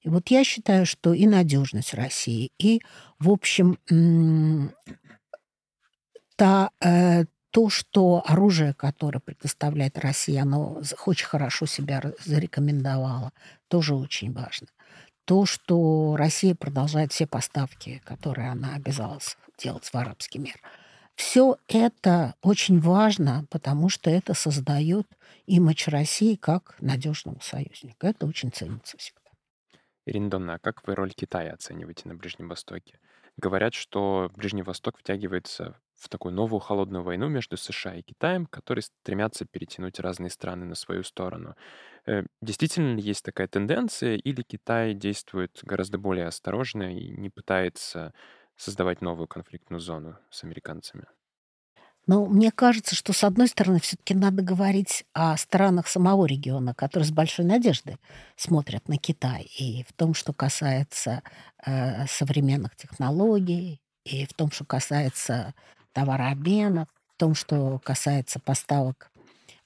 И 0.02 0.10
вот 0.10 0.30
я 0.30 0.44
считаю, 0.44 0.86
что 0.86 1.14
и 1.14 1.26
надежность 1.26 1.94
России, 1.94 2.52
и, 2.60 2.82
в 3.18 3.30
общем, 3.30 3.78
та, 6.36 6.70
э, 6.82 7.26
то, 7.52 7.70
что 7.70 8.24
оружие, 8.26 8.74
которое 8.74 9.20
предоставляет 9.20 9.98
Россия, 9.98 10.44
оно 10.44 10.82
очень 11.06 11.26
хорошо 11.26 11.66
себя 11.66 12.02
зарекомендовало, 12.24 13.32
тоже 13.68 13.96
очень 13.96 14.34
важно. 14.34 14.68
То, 15.26 15.46
что 15.46 16.16
Россия 16.16 16.56
продолжает 16.56 17.12
все 17.12 17.28
поставки, 17.28 18.02
которые 18.06 18.50
она 18.50 18.76
обязалась 18.76 19.38
делать 19.58 19.86
в 19.86 19.96
арабский 19.96 20.40
мир. 20.40 20.60
Все 21.16 21.58
это 21.68 22.36
очень 22.42 22.80
важно, 22.80 23.46
потому 23.50 23.90
что 23.90 24.10
это 24.10 24.34
создает 24.34 25.06
имидж 25.46 25.90
России 25.90 26.36
как 26.36 26.76
надежного 26.80 27.40
союзника. 27.42 28.08
Это 28.08 28.26
очень 28.26 28.52
ценится 28.52 28.98
всегда. 28.98 29.20
Ирина 30.06 30.30
Донна, 30.30 30.54
а 30.56 30.60
как 30.60 30.88
вы 30.88 30.96
роль 30.96 31.14
Китая 31.14 31.54
оцениваете 31.54 32.08
на 32.08 32.16
Ближнем 32.16 32.48
Востоке? 32.48 33.00
Говорят, 33.38 33.74
что 33.74 34.32
Ближний 34.36 34.64
Восток 34.64 34.98
втягивается 34.98 35.78
в 36.00 36.10
такую 36.10 36.34
новую 36.34 36.60
холодную 36.60 37.04
войну 37.04 37.28
между 37.28 37.58
США 37.58 37.96
и 37.96 38.02
Китаем, 38.02 38.46
которые 38.46 38.84
стремятся 38.84 39.46
перетянуть 39.46 40.00
разные 40.00 40.30
страны 40.30 40.66
на 40.66 40.76
свою 40.76 41.04
сторону. 41.04 41.56
Э, 42.06 42.24
действительно 42.42 42.96
ли 42.96 43.02
есть 43.02 43.24
такая 43.24 43.48
тенденция, 43.48 44.16
или 44.16 44.42
Китай 44.42 44.94
действует 44.94 45.60
гораздо 45.64 45.98
более 45.98 46.28
осторожно 46.28 46.96
и 46.98 47.12
не 47.12 47.30
пытается 47.30 48.14
создавать 48.56 49.02
новую 49.02 49.28
конфликтную 49.28 49.80
зону 49.82 50.18
с 50.30 50.44
американцами? 50.44 51.06
Но 52.08 52.26
мне 52.26 52.52
кажется, 52.52 52.96
что, 52.96 53.14
с 53.14 53.24
одной 53.24 53.48
стороны, 53.48 53.80
все-таки 53.80 54.16
надо 54.16 54.42
говорить 54.42 55.06
о 55.14 55.38
странах 55.38 55.88
самого 55.88 56.26
региона, 56.26 56.74
которые 56.74 57.06
с 57.06 57.12
большой 57.12 57.46
надеждой 57.46 57.98
смотрят 58.36 58.88
на 58.88 58.98
Китай. 58.98 59.44
И 59.44 59.84
в 59.84 59.94
том, 59.94 60.16
что 60.16 60.34
касается 60.34 61.22
э, 61.64 62.08
современных 62.08 62.76
технологий, 62.76 63.80
и 64.06 64.26
в 64.26 64.34
том, 64.34 64.50
что 64.50 64.66
касается 64.66 65.54
товарообмена, 65.94 66.86
в 66.86 67.20
том, 67.20 67.36
что 67.36 67.80
касается 67.84 68.40
поставок 68.40 69.12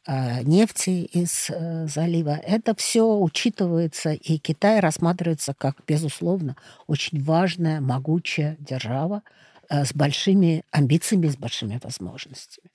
э, 0.07 0.41
нефти 0.43 1.05
из 1.05 1.49
э, 1.49 1.87
залива. 1.87 2.39
Это 2.43 2.75
все 2.75 3.03
учитывается, 3.17 4.13
и 4.13 4.37
Китай 4.37 4.79
рассматривается 4.79 5.53
как, 5.53 5.77
безусловно, 5.87 6.55
очень 6.87 7.23
важная, 7.23 7.79
могучая 7.81 8.57
держава 8.59 9.21
э, 9.69 9.85
с 9.85 9.93
большими 9.93 10.63
амбициями, 10.71 11.27
с 11.27 11.37
большими 11.37 11.79
возможностями. 11.83 12.69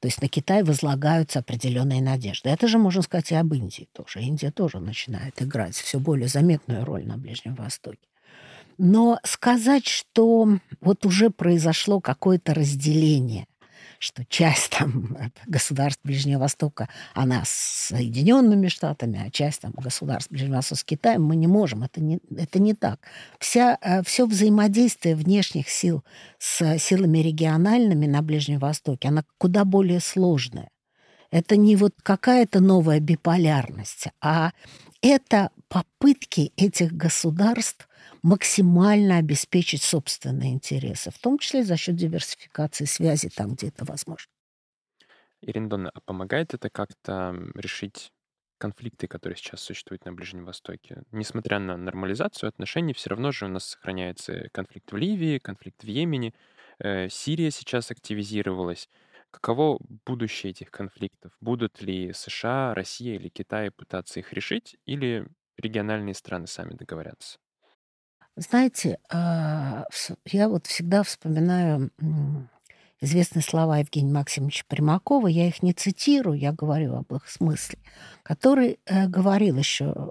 То 0.00 0.08
есть 0.08 0.22
на 0.22 0.28
Китай 0.28 0.62
возлагаются 0.62 1.40
определенные 1.40 2.00
надежды. 2.00 2.48
Это 2.48 2.68
же 2.68 2.78
можно 2.78 3.02
сказать 3.02 3.32
и 3.32 3.34
об 3.34 3.52
Индии 3.52 3.86
тоже. 3.92 4.20
Индия 4.20 4.50
тоже 4.50 4.80
начинает 4.80 5.40
играть 5.42 5.74
все 5.74 5.98
более 6.00 6.28
заметную 6.28 6.86
роль 6.86 7.06
на 7.06 7.18
Ближнем 7.18 7.54
Востоке. 7.54 8.09
Но 8.82 9.20
сказать, 9.24 9.86
что 9.86 10.48
вот 10.80 11.04
уже 11.04 11.28
произошло 11.28 12.00
какое-то 12.00 12.54
разделение, 12.54 13.46
что 13.98 14.24
часть 14.24 14.70
там 14.70 15.18
государств 15.46 16.00
Ближнего 16.02 16.40
Востока, 16.40 16.88
она 17.12 17.44
с 17.44 17.88
Соединенными 17.90 18.68
Штатами, 18.68 19.22
а 19.26 19.30
часть 19.30 19.60
там 19.60 19.72
государств 19.72 20.30
Ближнего 20.30 20.56
Востока 20.56 20.80
с 20.80 20.84
Китаем, 20.84 21.22
мы 21.22 21.36
не 21.36 21.46
можем. 21.46 21.82
Это 21.82 22.00
не, 22.00 22.20
это 22.34 22.58
не 22.58 22.72
так. 22.72 23.00
Вся, 23.38 23.76
э, 23.82 24.02
все 24.02 24.24
взаимодействие 24.24 25.14
внешних 25.14 25.68
сил 25.68 26.02
с 26.38 26.78
силами 26.78 27.18
региональными 27.18 28.06
на 28.06 28.22
Ближнем 28.22 28.60
Востоке, 28.60 29.08
она 29.08 29.24
куда 29.36 29.66
более 29.66 30.00
сложная. 30.00 30.70
Это 31.30 31.58
не 31.58 31.76
вот 31.76 31.92
какая-то 32.02 32.60
новая 32.60 32.98
биполярность, 32.98 34.06
а 34.22 34.52
это 35.02 35.50
попытки 35.68 36.54
этих 36.56 36.92
государств 36.94 37.89
максимально 38.22 39.18
обеспечить 39.18 39.82
собственные 39.82 40.52
интересы, 40.52 41.10
в 41.10 41.18
том 41.18 41.38
числе 41.38 41.64
за 41.64 41.76
счет 41.76 41.96
диверсификации 41.96 42.84
связи 42.84 43.30
там, 43.30 43.54
где 43.54 43.68
это 43.68 43.84
возможно. 43.84 44.30
Ирина 45.42 45.68
Донна, 45.68 45.90
а 45.94 46.00
помогает 46.00 46.54
это 46.54 46.68
как-то 46.70 47.34
решить 47.54 48.12
конфликты, 48.58 49.08
которые 49.08 49.36
сейчас 49.36 49.60
существуют 49.62 50.04
на 50.04 50.12
Ближнем 50.12 50.44
Востоке? 50.44 51.02
Несмотря 51.12 51.58
на 51.58 51.76
нормализацию 51.76 52.48
отношений, 52.48 52.92
все 52.92 53.10
равно 53.10 53.32
же 53.32 53.46
у 53.46 53.48
нас 53.48 53.64
сохраняется 53.64 54.48
конфликт 54.52 54.92
в 54.92 54.96
Ливии, 54.96 55.38
конфликт 55.38 55.82
в 55.82 55.86
Йемене, 55.86 56.34
э, 56.78 57.08
Сирия 57.08 57.50
сейчас 57.50 57.90
активизировалась. 57.90 58.88
Каково 59.30 59.78
будущее 60.04 60.50
этих 60.50 60.70
конфликтов? 60.70 61.32
Будут 61.40 61.80
ли 61.80 62.12
США, 62.12 62.74
Россия 62.74 63.14
или 63.16 63.28
Китай 63.28 63.70
пытаться 63.70 64.20
их 64.20 64.32
решить, 64.32 64.76
или 64.84 65.26
региональные 65.56 66.14
страны 66.14 66.46
сами 66.46 66.74
договорятся? 66.74 67.38
Знаете, 68.36 68.98
а, 69.10 69.84
я 70.24 70.48
вот 70.48 70.66
всегда 70.66 71.02
вспоминаю 71.02 71.90
известные 73.00 73.42
слова 73.42 73.78
Евгения 73.78 74.12
Максимовича 74.12 74.64
Примакова, 74.68 75.26
я 75.26 75.48
их 75.48 75.62
не 75.62 75.72
цитирую, 75.72 76.38
я 76.38 76.52
говорю 76.52 76.96
об 76.96 77.12
их 77.14 77.28
смысле, 77.28 77.78
который 78.22 78.78
э, 78.86 79.06
говорил 79.06 79.56
еще 79.56 80.10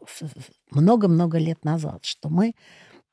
много-много 0.71 1.37
лет 1.37 1.63
назад, 1.63 2.05
что 2.05 2.29
мы 2.29 2.55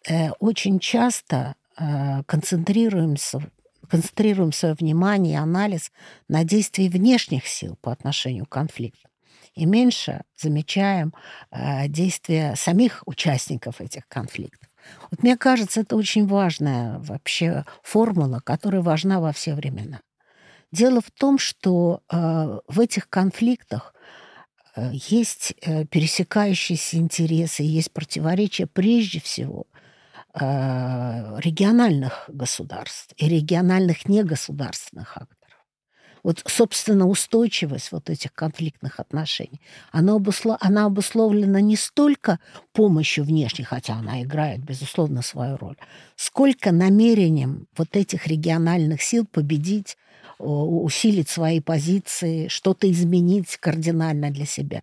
э, 0.09 0.31
очень 0.41 0.79
часто 0.79 1.57
э, 1.79 2.23
концентрируемся, 2.25 3.41
концентрируем 3.89 4.53
свое 4.53 4.75
внимание 4.75 5.35
и 5.35 5.37
анализ 5.37 5.93
на 6.29 6.45
действии 6.45 6.89
внешних 6.89 7.47
сил 7.47 7.77
по 7.81 7.93
отношению 7.93 8.47
к 8.47 8.51
конфликту 8.51 9.09
и 9.55 9.65
меньше 9.65 10.23
замечаем 10.37 11.15
действия 11.89 12.57
самих 12.57 13.03
участников 13.07 13.81
этих 13.81 14.07
конфликтов. 14.07 14.66
Вот 15.11 15.23
мне 15.23 15.37
кажется, 15.37 15.81
это 15.81 15.97
очень 15.97 16.27
важная 16.27 16.99
вообще 16.99 17.65
формула, 17.83 18.41
которая 18.45 18.83
важна 18.83 19.21
во 19.21 19.33
все 19.33 19.55
времена. 19.55 20.01
Дело 20.73 21.01
в 21.01 21.11
том, 21.11 21.39
что 21.39 22.03
э, 22.11 22.59
в 22.67 22.81
этих 22.81 23.09
конфликтах 23.09 23.95
э, 24.75 24.91
есть 24.93 25.55
э, 25.63 25.85
пересекающиеся 25.87 26.97
интересы, 26.97 27.63
есть 27.63 27.93
противоречия 27.93 28.67
прежде 28.67 29.21
всего 29.21 29.67
э, 30.35 31.39
региональных 31.39 32.25
государств 32.29 33.15
и 33.17 33.29
региональных 33.29 34.09
негосударственных. 34.09 35.17
Вот, 36.27 36.43
собственно, 36.45 37.07
устойчивость 37.07 37.93
вот 37.93 38.11
этих 38.11 38.33
конфликтных 38.33 38.99
отношений, 38.99 39.61
она, 39.93 40.17
обуслов... 40.17 40.57
она 40.61 40.87
обусловлена 40.87 41.61
не 41.61 41.77
столько 41.77 42.41
помощью 42.73 43.23
внешней, 43.23 43.65
хотя 43.65 43.95
она 43.95 44.21
играет, 44.25 44.59
безусловно, 44.59 45.23
свою 45.23 45.57
роль, 45.57 45.77
сколько 46.17 46.73
намерением 46.73 47.69
вот 47.77 47.95
этих 47.95 48.27
региональных 48.27 49.03
сил 49.03 49.25
победить 49.25 49.97
усилить 50.41 51.29
свои 51.29 51.61
позиции, 51.61 52.49
что-то 52.49 52.91
изменить 52.91 53.57
кардинально 53.59 54.33
для 54.33 54.47
себя. 54.47 54.83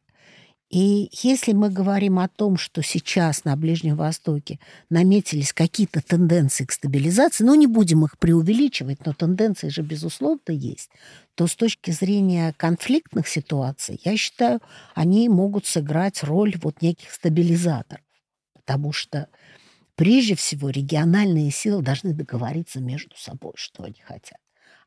И 0.74 1.12
если 1.22 1.54
мы 1.54 1.70
говорим 1.70 2.18
о 2.18 2.28
том, 2.28 2.58
что 2.58 2.82
сейчас 2.82 3.46
на 3.46 3.56
Ближнем 3.56 3.96
Востоке 3.96 4.60
наметились 4.90 5.54
какие-то 5.54 6.02
тенденции 6.02 6.66
к 6.66 6.72
стабилизации, 6.72 7.44
ну, 7.44 7.54
не 7.54 7.68
будем 7.68 8.04
их 8.06 8.18
преувеличивать, 8.18 9.06
но 9.06 9.14
тенденции 9.14 9.70
же, 9.70 9.84
безусловно, 9.84 10.40
есть, 10.48 10.90
то 11.36 11.48
с 11.48 11.56
точки 11.56 11.91
зрения 11.91 12.54
конфликтных 12.58 13.28
ситуаций, 13.28 14.00
я 14.04 14.15
считаю, 14.17 14.60
они 14.93 15.30
могут 15.30 15.65
сыграть 15.65 16.24
роль 16.24 16.56
вот 16.62 16.82
неких 16.82 17.12
стабилизаторов. 17.12 18.04
Потому 18.54 18.91
что 18.91 19.28
прежде 19.96 20.36
всего 20.36 20.69
региональные 20.69 21.52
силы 21.52 21.82
должны 21.82 22.13
договориться 22.13 22.80
между 22.80 23.15
собой, 23.17 23.54
что 23.56 23.84
они 23.84 24.00
хотят. 24.02 24.38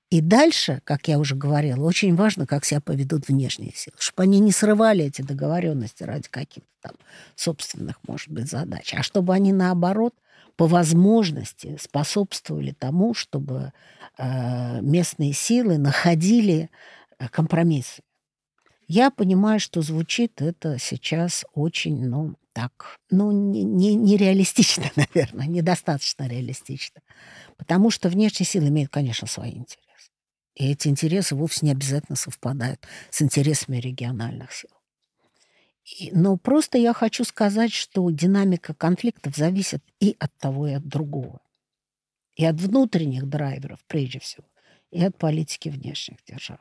И 0.09 0.21
дальше, 0.21 0.81
как 0.85 1.09
я 1.09 1.19
уже 1.19 1.35
говорила, 1.35 1.85
очень 1.85 2.15
важно, 2.15 2.47
как 2.47 2.65
себя 2.65 2.81
поведут 2.81 3.27
внешние 3.27 3.73
силы, 3.75 3.97
чтобы 3.99 4.23
они 4.23 4.39
не 4.39 4.53
срывали 4.53 5.05
эти 5.05 5.23
договоренности 5.23 6.05
ради 6.05 6.29
каких-то 6.29 6.69
там 6.81 6.93
собственных, 7.35 7.99
может 8.07 8.31
быть, 8.31 8.49
задач, 8.49 8.95
а 8.95 9.03
чтобы 9.03 9.35
они, 9.35 9.53
наоборот, 9.53 10.15
по 10.57 10.67
возможности 10.67 11.77
способствовали 11.81 12.73
тому, 12.73 13.15
чтобы 13.15 13.73
э, 14.19 14.81
местные 14.81 15.33
силы 15.33 15.79
находили 15.79 16.71
э, 17.19 17.29
компромиссы. 17.29 18.03
Я 18.89 19.11
понимаю, 19.11 19.61
что 19.61 19.83
звучит 19.83 20.41
это 20.41 20.79
сейчас 20.79 21.45
очень, 21.53 22.07
ну, 22.07 22.37
так, 22.53 22.99
ну, 23.11 23.33
нереалистично, 23.33 24.91
не, 24.97 25.03
не 25.05 25.07
наверное, 25.15 25.47
недостаточно 25.47 26.27
реалистично. 26.27 27.03
Потому 27.59 27.91
что 27.91 28.09
внешние 28.09 28.47
силы 28.47 28.69
имеют, 28.69 28.91
конечно, 28.91 29.27
свои 29.27 29.51
интересы. 29.51 30.11
И 30.55 30.71
эти 30.71 30.89
интересы 30.89 31.35
вовсе 31.35 31.67
не 31.67 31.73
обязательно 31.73 32.17
совпадают 32.17 32.81
с 33.11 33.21
интересами 33.21 33.77
региональных 33.77 34.53
сил. 34.53 34.71
Но 36.13 36.37
просто 36.37 36.79
я 36.79 36.93
хочу 36.93 37.25
сказать, 37.25 37.73
что 37.73 38.09
динамика 38.11 38.75
конфликтов 38.75 39.37
зависит 39.37 39.83
и 40.01 40.17
от 40.19 40.37
того, 40.39 40.67
и 40.67 40.73
от 40.73 40.87
другого. 40.87 41.41
И 42.35 42.45
от 42.45 42.61
внутренних 42.61 43.27
драйверов, 43.29 43.79
прежде 43.87 44.19
всего, 44.19 44.45
и 44.91 45.03
от 45.03 45.17
политики 45.17 45.69
внешних 45.69 46.19
держав. 46.27 46.59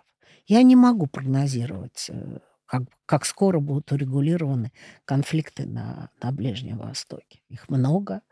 Я 0.47 0.61
не 0.61 0.75
могу 0.75 1.07
прогнозировать, 1.07 2.05
э, 2.09 2.39
как, 2.65 2.83
как 3.05 3.25
скоро 3.25 3.59
будут 3.59 3.91
урегулированы 3.91 4.71
конфликты 5.05 5.65
на, 5.65 6.11
на 6.21 6.31
Ближнем 6.31 6.77
Востоке. 6.77 7.41
Их 7.49 7.69
много– 7.69 8.21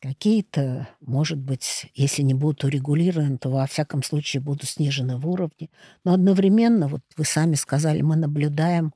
Какие-то, 0.00 0.88
может 1.00 1.38
быть, 1.38 1.90
если 1.94 2.20
не 2.20 2.34
будут 2.34 2.64
урегулированы, 2.64 3.38
то 3.38 3.48
во 3.48 3.66
всяком 3.66 4.02
случае 4.02 4.42
будут 4.42 4.68
снижены 4.68 5.16
в 5.16 5.26
уровне. 5.26 5.70
Но 6.04 6.12
одновременно, 6.12 6.86
вот 6.86 7.00
вы 7.16 7.24
сами 7.24 7.54
сказали, 7.54 8.02
мы 8.02 8.16
наблюдаем 8.16 8.92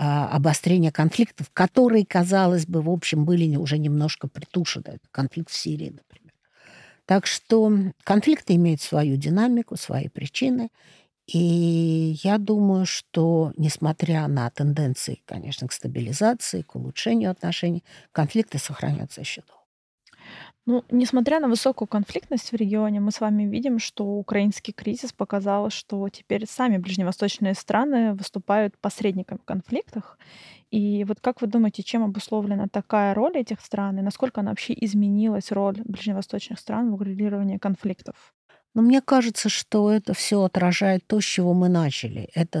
а, 0.00 0.28
обострение 0.28 0.92
конфликтов, 0.92 1.50
которые, 1.52 2.06
казалось 2.06 2.66
бы, 2.66 2.82
в 2.82 2.88
общем, 2.88 3.24
были 3.24 3.56
уже 3.56 3.78
немножко 3.78 4.28
притушены. 4.28 5.00
Конфликт 5.10 5.50
в 5.50 5.56
Сирии, 5.56 5.90
например. 5.90 6.32
Так 7.04 7.26
что 7.26 7.72
конфликты 8.04 8.54
имеют 8.54 8.80
свою 8.80 9.16
динамику, 9.16 9.76
свои 9.76 10.08
причины. 10.08 10.70
И 11.26 12.16
я 12.22 12.38
думаю, 12.38 12.86
что, 12.86 13.52
несмотря 13.56 14.28
на 14.28 14.48
тенденции, 14.50 15.20
конечно, 15.24 15.66
к 15.66 15.72
стабилизации, 15.72 16.62
к 16.62 16.76
улучшению 16.76 17.32
отношений, 17.32 17.82
конфликты 18.12 18.58
сохранятся 18.58 19.22
еще 19.22 19.42
долго. 19.48 19.57
Ну, 20.68 20.84
несмотря 20.90 21.40
на 21.40 21.48
высокую 21.48 21.88
конфликтность 21.88 22.52
в 22.52 22.54
регионе, 22.54 23.00
мы 23.00 23.10
с 23.10 23.20
вами 23.20 23.44
видим, 23.44 23.78
что 23.78 24.04
украинский 24.04 24.74
кризис 24.74 25.14
показал, 25.14 25.70
что 25.70 26.06
теперь 26.10 26.44
сами 26.46 26.76
ближневосточные 26.76 27.54
страны 27.54 28.12
выступают 28.12 28.76
посредниками 28.76 29.38
в 29.38 29.46
конфликтах. 29.46 30.18
И 30.70 31.04
вот 31.04 31.20
как 31.20 31.40
вы 31.40 31.46
думаете, 31.46 31.82
чем 31.82 32.04
обусловлена 32.04 32.66
такая 32.70 33.14
роль 33.14 33.38
этих 33.38 33.62
стран 33.62 33.98
и 33.98 34.02
насколько 34.02 34.42
она 34.42 34.50
вообще 34.50 34.74
изменилась 34.78 35.52
роль 35.52 35.80
ближневосточных 35.86 36.58
стран 36.58 36.90
в 36.90 37.00
урегулировании 37.00 37.56
конфликтов? 37.56 38.34
Но 38.74 38.82
мне 38.82 39.00
кажется, 39.00 39.48
что 39.48 39.90
это 39.90 40.12
все 40.12 40.42
отражает 40.42 41.06
то, 41.06 41.22
с 41.22 41.24
чего 41.24 41.54
мы 41.54 41.70
начали. 41.70 42.28
Это 42.34 42.60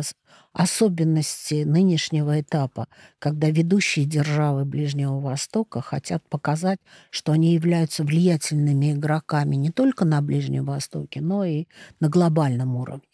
особенности 0.58 1.62
нынешнего 1.62 2.40
этапа, 2.40 2.88
когда 3.20 3.48
ведущие 3.48 4.06
державы 4.06 4.64
Ближнего 4.64 5.20
Востока 5.20 5.80
хотят 5.80 6.28
показать, 6.28 6.80
что 7.10 7.30
они 7.30 7.54
являются 7.54 8.02
влиятельными 8.02 8.92
игроками 8.92 9.54
не 9.54 9.70
только 9.70 10.04
на 10.04 10.20
Ближнем 10.20 10.64
Востоке, 10.64 11.20
но 11.20 11.44
и 11.44 11.66
на 12.00 12.08
глобальном 12.08 12.74
уровне. 12.74 13.04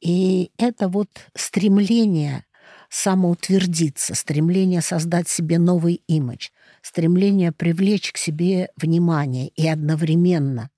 И 0.00 0.50
это 0.58 0.88
вот 0.88 1.08
стремление 1.36 2.44
самоутвердиться, 2.88 4.16
стремление 4.16 4.80
создать 4.80 5.28
себе 5.28 5.60
новый 5.60 6.02
имидж, 6.08 6.48
стремление 6.82 7.52
привлечь 7.52 8.10
к 8.10 8.16
себе 8.16 8.70
внимание 8.76 9.46
и 9.46 9.68
одновременно 9.68 10.70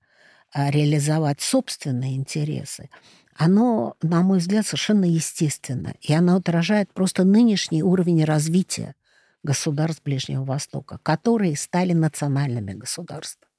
а, 0.51 0.69
реализовать 0.69 1.41
собственные 1.41 2.17
интересы, 2.17 2.91
оно, 3.37 3.95
на 4.01 4.21
мой 4.21 4.39
взгляд, 4.39 4.65
совершенно 4.65 5.05
естественно. 5.05 5.93
И 6.01 6.13
оно 6.13 6.35
отражает 6.35 6.93
просто 6.93 7.23
нынешний 7.23 7.83
уровень 7.83 8.23
развития 8.23 8.95
государств 9.43 10.03
Ближнего 10.03 10.43
Востока, 10.43 10.99
которые 11.03 11.55
стали 11.57 11.93
национальными 11.93 12.73
государствами. 12.73 13.51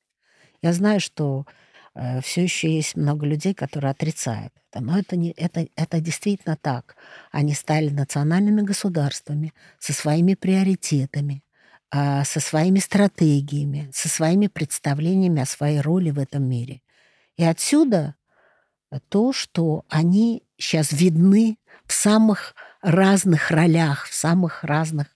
Я 0.62 0.72
знаю, 0.72 1.00
что 1.00 1.46
э, 1.94 2.20
все 2.20 2.42
еще 2.42 2.74
есть 2.74 2.96
много 2.96 3.26
людей, 3.26 3.54
которые 3.54 3.90
отрицают 3.90 4.52
это, 4.74 4.84
но 4.84 4.98
это, 4.98 5.16
не, 5.16 5.30
это, 5.32 5.66
это 5.76 6.00
действительно 6.00 6.56
так. 6.56 6.96
Они 7.30 7.54
стали 7.54 7.90
национальными 7.90 8.62
государствами 8.62 9.52
со 9.78 9.92
своими 9.92 10.34
приоритетами, 10.34 11.44
э, 11.92 12.24
со 12.24 12.40
своими 12.40 12.80
стратегиями, 12.80 13.90
со 13.92 14.08
своими 14.08 14.48
представлениями 14.48 15.42
о 15.42 15.46
своей 15.46 15.80
роли 15.80 16.10
в 16.10 16.18
этом 16.18 16.42
мире. 16.44 16.82
И 17.36 17.44
отсюда 17.44 18.16
то, 19.08 19.32
что 19.32 19.84
они 19.88 20.42
сейчас 20.56 20.92
видны 20.92 21.58
в 21.86 21.92
самых 21.92 22.54
разных 22.82 23.50
ролях, 23.50 24.06
в 24.06 24.14
самых 24.14 24.64
разных, 24.64 25.08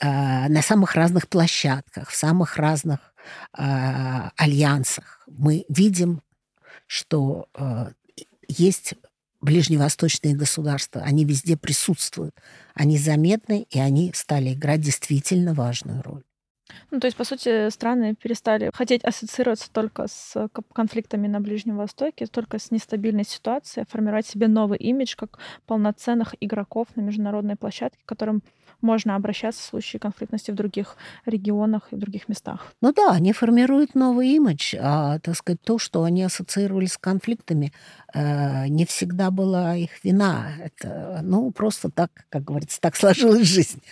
э, 0.00 0.48
на 0.48 0.62
самых 0.62 0.94
разных 0.94 1.28
площадках, 1.28 2.10
в 2.10 2.16
самых 2.16 2.56
разных 2.56 3.00
э, 3.56 3.62
альянсах. 4.36 5.22
Мы 5.26 5.64
видим, 5.68 6.22
что 6.86 7.48
э, 7.54 7.92
есть 8.48 8.94
ближневосточные 9.40 10.36
государства, 10.36 11.02
они 11.02 11.24
везде 11.24 11.56
присутствуют, 11.56 12.34
они 12.74 12.96
заметны, 12.96 13.66
и 13.70 13.80
они 13.80 14.12
стали 14.14 14.54
играть 14.54 14.80
действительно 14.80 15.52
важную 15.52 16.02
роль. 16.02 16.22
Ну, 16.90 17.00
то 17.00 17.06
есть, 17.06 17.16
по 17.16 17.24
сути, 17.24 17.70
страны 17.70 18.14
перестали 18.14 18.70
хотеть 18.72 19.04
ассоциироваться 19.04 19.70
только 19.72 20.06
с 20.08 20.48
конфликтами 20.72 21.26
на 21.26 21.40
Ближнем 21.40 21.76
Востоке, 21.76 22.26
только 22.26 22.58
с 22.58 22.70
нестабильной 22.70 23.24
ситуацией, 23.24 23.86
формировать 23.88 24.26
себе 24.26 24.48
новый 24.48 24.78
имидж 24.78 25.14
как 25.16 25.38
полноценных 25.66 26.34
игроков 26.40 26.88
на 26.96 27.00
международной 27.00 27.56
площадке, 27.56 27.98
к 28.04 28.08
которым 28.08 28.42
можно 28.82 29.14
обращаться 29.14 29.62
в 29.62 29.64
случае 29.64 30.00
конфликтности 30.00 30.50
в 30.50 30.54
других 30.54 30.96
регионах 31.24 31.88
и 31.92 31.94
в 31.94 31.98
других 31.98 32.28
местах. 32.28 32.72
Ну 32.80 32.92
да, 32.92 33.12
они 33.12 33.32
формируют 33.32 33.94
новый 33.94 34.28
имидж, 34.30 34.74
а, 34.78 35.18
так 35.20 35.36
сказать, 35.36 35.62
то, 35.62 35.78
что 35.78 36.02
они 36.02 36.24
ассоциировались 36.24 36.94
с 36.94 36.98
конфликтами, 36.98 37.72
не 38.14 38.84
всегда 38.84 39.30
была 39.30 39.76
их 39.76 40.04
вина. 40.04 40.52
Это, 40.60 41.20
ну, 41.22 41.50
просто 41.50 41.90
так, 41.90 42.10
как 42.28 42.44
говорится, 42.44 42.80
так 42.80 42.96
сложилась 42.96 43.46
жизнь. 43.46 43.82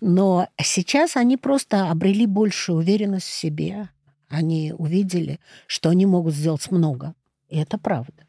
Но 0.00 0.48
сейчас 0.60 1.16
они 1.16 1.36
просто 1.36 1.90
обрели 1.90 2.26
большую 2.26 2.78
уверенность 2.78 3.26
в 3.26 3.34
себе. 3.34 3.88
Они 4.28 4.74
увидели, 4.76 5.40
что 5.66 5.90
они 5.90 6.06
могут 6.06 6.34
сделать 6.34 6.70
много. 6.70 7.14
И 7.48 7.58
это 7.58 7.78
правда. 7.78 8.26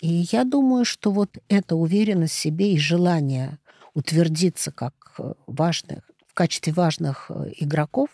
И 0.00 0.26
я 0.30 0.44
думаю, 0.44 0.84
что 0.84 1.10
вот 1.10 1.38
эта 1.48 1.76
уверенность 1.76 2.34
в 2.34 2.38
себе 2.38 2.72
и 2.72 2.78
желание 2.78 3.58
утвердиться 3.94 4.72
как 4.72 4.94
э, 5.18 5.34
важных, 5.46 6.00
в 6.26 6.34
качестве 6.34 6.72
важных 6.72 7.30
э, 7.30 7.52
игроков 7.56 8.08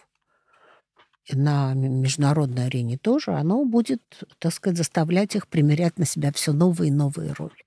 на 1.33 1.74
международной 1.74 2.66
арене 2.66 2.98
тоже, 2.98 3.33
оно 3.33 3.64
будет, 3.64 4.02
так 4.38 4.52
сказать, 4.52 4.78
заставлять 4.78 5.37
их 5.37 5.48
примерять 5.48 5.98
на 5.98 6.04
себя 6.04 6.33
все 6.33 6.52
новые 6.52 6.88
и 6.88 6.92
новые 6.92 7.33
роли. 7.33 7.64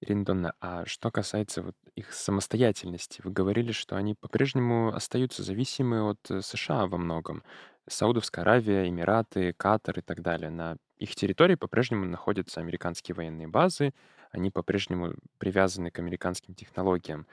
Ирина 0.00 0.24
Донна, 0.24 0.54
а 0.60 0.84
что 0.84 1.10
касается 1.10 1.62
вот 1.62 1.76
их 1.94 2.12
самостоятельности, 2.12 3.20
вы 3.22 3.30
говорили, 3.30 3.70
что 3.70 3.96
они 3.96 4.14
по-прежнему 4.14 4.92
остаются 4.92 5.44
зависимы 5.44 6.10
от 6.10 6.18
э, 6.28 6.42
США 6.42 6.86
во 6.86 6.98
многом. 6.98 7.44
Саудовская 7.88 8.44
Аравия, 8.44 8.88
Эмираты, 8.88 9.52
Катар 9.52 10.00
и 10.00 10.02
так 10.02 10.20
далее. 10.22 10.50
На 10.50 10.76
их 10.96 11.14
территории 11.14 11.54
по-прежнему 11.54 12.04
находятся 12.04 12.60
американские 12.60 13.14
военные 13.14 13.46
базы, 13.46 13.92
они 14.32 14.50
по-прежнему 14.50 15.14
привязаны 15.38 15.90
к 15.90 15.98
американским 16.00 16.54
технологиям. 16.54 17.26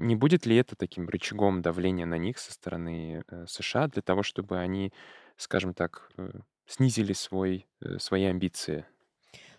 Э, 0.00 0.04
не 0.04 0.16
будет 0.16 0.46
ли 0.46 0.56
это 0.56 0.76
таким 0.76 1.08
рычагом 1.08 1.62
давления 1.62 2.06
на 2.06 2.18
них 2.18 2.38
со 2.38 2.52
стороны 2.52 3.22
э, 3.28 3.46
США 3.46 3.88
для 3.88 4.02
того, 4.02 4.22
чтобы 4.22 4.58
они, 4.58 4.92
скажем 5.36 5.74
так, 5.74 6.10
э, 6.16 6.30
снизили 6.66 7.12
свой, 7.12 7.66
свои 7.98 8.24
амбиции? 8.24 8.86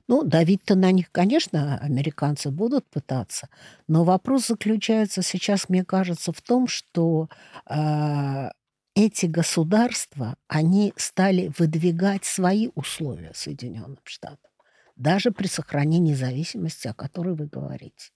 Ну, 0.07 0.23
давить-то 0.23 0.75
на 0.75 0.91
них, 0.91 1.11
конечно, 1.11 1.77
американцы 1.77 2.51
будут 2.51 2.89
пытаться, 2.89 3.49
но 3.87 4.03
вопрос 4.03 4.47
заключается 4.47 5.21
сейчас, 5.21 5.69
мне 5.69 5.85
кажется, 5.85 6.33
в 6.33 6.41
том, 6.41 6.67
что 6.67 7.29
э, 7.69 8.49
эти 8.95 9.25
государства, 9.27 10.35
они 10.47 10.93
стали 10.97 11.51
выдвигать 11.57 12.25
свои 12.25 12.69
условия 12.75 13.31
Соединенным 13.33 13.99
Штатам, 14.03 14.51
даже 14.95 15.31
при 15.31 15.47
сохранении 15.47 16.11
независимости, 16.11 16.87
о 16.87 16.93
которой 16.93 17.35
вы 17.35 17.47
говорите. 17.47 18.11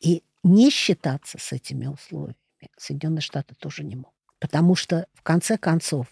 И 0.00 0.22
не 0.44 0.70
считаться 0.70 1.38
с 1.38 1.52
этими 1.52 1.86
условиями 1.86 2.36
Соединенные 2.76 3.20
Штаты 3.20 3.54
тоже 3.58 3.84
не 3.84 3.96
могут. 3.96 4.14
Потому 4.38 4.74
что, 4.74 5.06
в 5.14 5.22
конце 5.22 5.58
концов, 5.58 6.06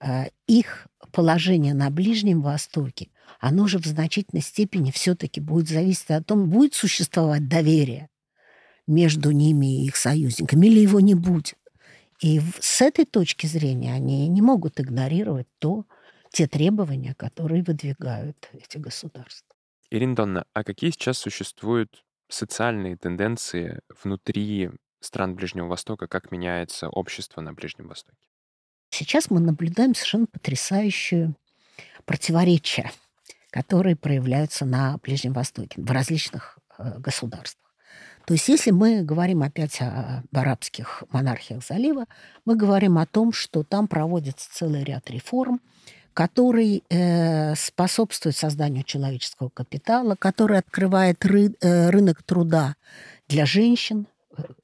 э, 0.00 0.26
их 0.46 0.86
положение 1.12 1.74
на 1.74 1.90
Ближнем 1.90 2.42
Востоке, 2.42 3.10
оно 3.40 3.66
же 3.66 3.78
в 3.78 3.86
значительной 3.86 4.42
степени 4.42 4.90
все-таки 4.90 5.40
будет 5.40 5.68
зависеть 5.68 6.10
от 6.10 6.26
того, 6.26 6.44
будет 6.44 6.74
существовать 6.74 7.48
доверие 7.48 8.08
между 8.86 9.30
ними 9.30 9.82
и 9.82 9.86
их 9.86 9.96
союзниками, 9.96 10.66
или 10.66 10.80
его 10.80 11.00
не 11.00 11.14
будет. 11.14 11.54
И 12.20 12.40
с 12.60 12.80
этой 12.80 13.04
точки 13.04 13.46
зрения 13.46 13.92
они 13.92 14.28
не 14.28 14.42
могут 14.42 14.80
игнорировать 14.80 15.48
то, 15.58 15.84
те 16.30 16.46
требования, 16.46 17.14
которые 17.14 17.62
выдвигают 17.62 18.50
эти 18.52 18.78
государства. 18.78 19.54
Ирина 19.90 20.16
Донна, 20.16 20.44
а 20.52 20.64
какие 20.64 20.90
сейчас 20.90 21.18
существуют 21.18 22.03
социальные 22.28 22.96
тенденции 22.96 23.80
внутри 24.02 24.70
стран 25.00 25.34
Ближнего 25.34 25.66
Востока, 25.66 26.06
как 26.06 26.30
меняется 26.30 26.88
общество 26.88 27.40
на 27.40 27.52
Ближнем 27.52 27.88
Востоке? 27.88 28.28
Сейчас 28.90 29.30
мы 29.30 29.40
наблюдаем 29.40 29.94
совершенно 29.94 30.26
потрясающее 30.26 31.34
противоречие, 32.04 32.90
которые 33.50 33.96
проявляются 33.96 34.64
на 34.64 34.98
Ближнем 34.98 35.32
Востоке 35.32 35.80
в 35.80 35.90
различных 35.90 36.58
э, 36.78 36.98
государствах. 36.98 37.64
То 38.26 38.34
есть 38.34 38.48
если 38.48 38.70
мы 38.70 39.02
говорим 39.02 39.42
опять 39.42 39.80
о, 39.80 40.22
арабских 40.32 41.04
монархиях 41.10 41.64
залива, 41.64 42.06
мы 42.44 42.56
говорим 42.56 42.98
о 42.98 43.06
том, 43.06 43.32
что 43.32 43.62
там 43.62 43.86
проводится 43.86 44.50
целый 44.50 44.82
ряд 44.82 45.10
реформ, 45.10 45.60
который 46.14 46.84
э, 46.88 47.54
способствует 47.56 48.36
созданию 48.36 48.84
человеческого 48.84 49.48
капитала, 49.48 50.14
который 50.14 50.58
открывает 50.58 51.24
ры, 51.24 51.54
э, 51.60 51.90
рынок 51.90 52.22
труда 52.22 52.76
для 53.28 53.44
женщин, 53.44 54.06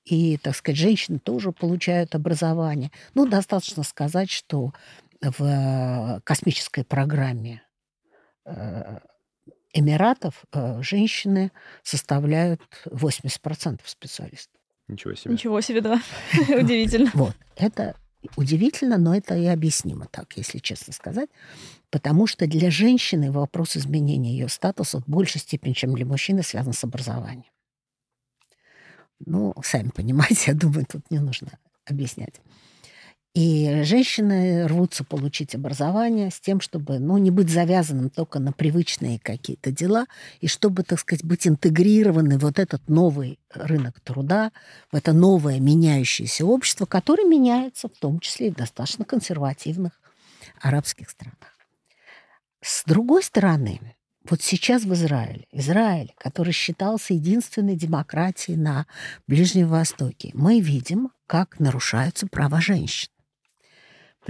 и, 0.04 0.36
так 0.38 0.56
сказать, 0.56 0.78
женщины 0.78 1.18
тоже 1.18 1.52
получают 1.52 2.14
образование. 2.14 2.90
Ну, 3.14 3.26
достаточно 3.26 3.82
сказать, 3.82 4.30
что 4.30 4.72
в 5.20 6.20
космической 6.24 6.84
программе 6.84 7.62
э, 8.44 8.98
Эмиратов 9.72 10.44
э, 10.52 10.82
женщины 10.82 11.52
составляют 11.82 12.60
80% 12.86 13.80
специалистов. 13.84 14.60
Ничего 14.88 15.14
себе. 15.14 15.34
Ничего 15.34 15.60
себе, 15.60 15.80
да. 15.80 16.00
Удивительно. 16.48 17.10
Вот. 17.14 17.36
Это 17.56 17.94
удивительно, 18.37 18.98
но 18.98 19.14
это 19.14 19.37
и 19.37 19.46
объяснимо 19.46 20.06
так, 20.11 20.37
если 20.37 20.59
честно 20.59 20.92
сказать. 20.92 21.30
Потому 21.90 22.26
что 22.26 22.46
для 22.46 22.70
женщины 22.70 23.33
вопрос 23.33 23.76
изменения 23.76 24.33
ее 24.33 24.48
статуса 24.48 25.00
в 25.00 25.09
большей 25.09 25.40
степени, 25.40 25.72
чем 25.72 25.94
для 25.94 26.06
мужчины, 26.06 26.42
связан 26.42 26.72
с 26.72 26.85
образованием. 26.85 27.50
Ну, 29.24 29.54
сами 29.62 29.90
понимаете, 29.90 30.44
я 30.48 30.54
думаю, 30.54 30.87
тут 30.87 31.11
не 31.11 31.18
нужно 31.18 31.59
объяснять. 31.85 32.40
И 33.33 33.85
женщины 33.85 34.66
рвутся 34.66 35.05
получить 35.05 35.55
образование 35.55 36.33
с 36.33 36.40
тем, 36.40 36.61
чтобы 36.61 36.99
ну, 36.99 37.16
не 37.16 37.31
быть 37.31 37.49
завязанным 37.49 38.11
только 38.11 38.40
на 38.40 38.53
привычные 38.53 39.21
какие-то 39.21 39.71
дела, 39.71 40.07
и 40.40 40.49
чтобы, 40.49 40.83
так 40.83 40.99
сказать, 40.99 41.25
быть 41.25 41.47
интегрированы 41.47 42.38
в 42.38 42.43
вот 42.43 42.59
этот 42.59 42.88
новый 42.88 43.38
рынок 43.55 44.01
труда, 44.01 44.51
в 44.90 44.97
это 44.97 45.12
новое 45.12 45.61
меняющееся 45.61 46.45
общество, 46.45 46.87
которое 46.87 47.25
меняется 47.25 47.88
в 47.88 47.97
том 47.97 48.19
числе 48.19 48.49
и 48.49 48.51
в 48.51 48.57
достаточно 48.57 49.05
консервативных 49.05 49.93
арабских 50.61 51.09
странах. 51.09 51.57
С 52.61 52.83
другой 52.85 53.23
стороны, 53.23 53.81
вот 54.29 54.43
сейчас 54.43 54.83
в 54.83 54.93
Израиле, 54.93 55.47
Израиль, 55.53 56.12
который 56.19 56.53
считался 56.53 57.14
единственной 57.14 57.77
демократией 57.77 58.57
на 58.59 58.87
Ближнем 59.29 59.69
Востоке, 59.69 60.33
мы 60.35 60.59
видим, 60.59 61.11
как 61.29 61.61
нарушаются 61.61 62.27
права 62.27 62.61
женщин. 62.61 63.09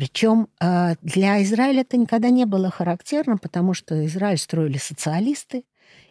Причем 0.01 0.49
а, 0.59 0.95
для 1.03 1.43
Израиля 1.43 1.83
это 1.83 1.99
никогда 1.99 2.31
не 2.31 2.47
было 2.47 2.71
характерно, 2.71 3.37
потому 3.37 3.75
что 3.75 4.07
Израиль 4.07 4.39
строили 4.39 4.79
социалисты, 4.79 5.65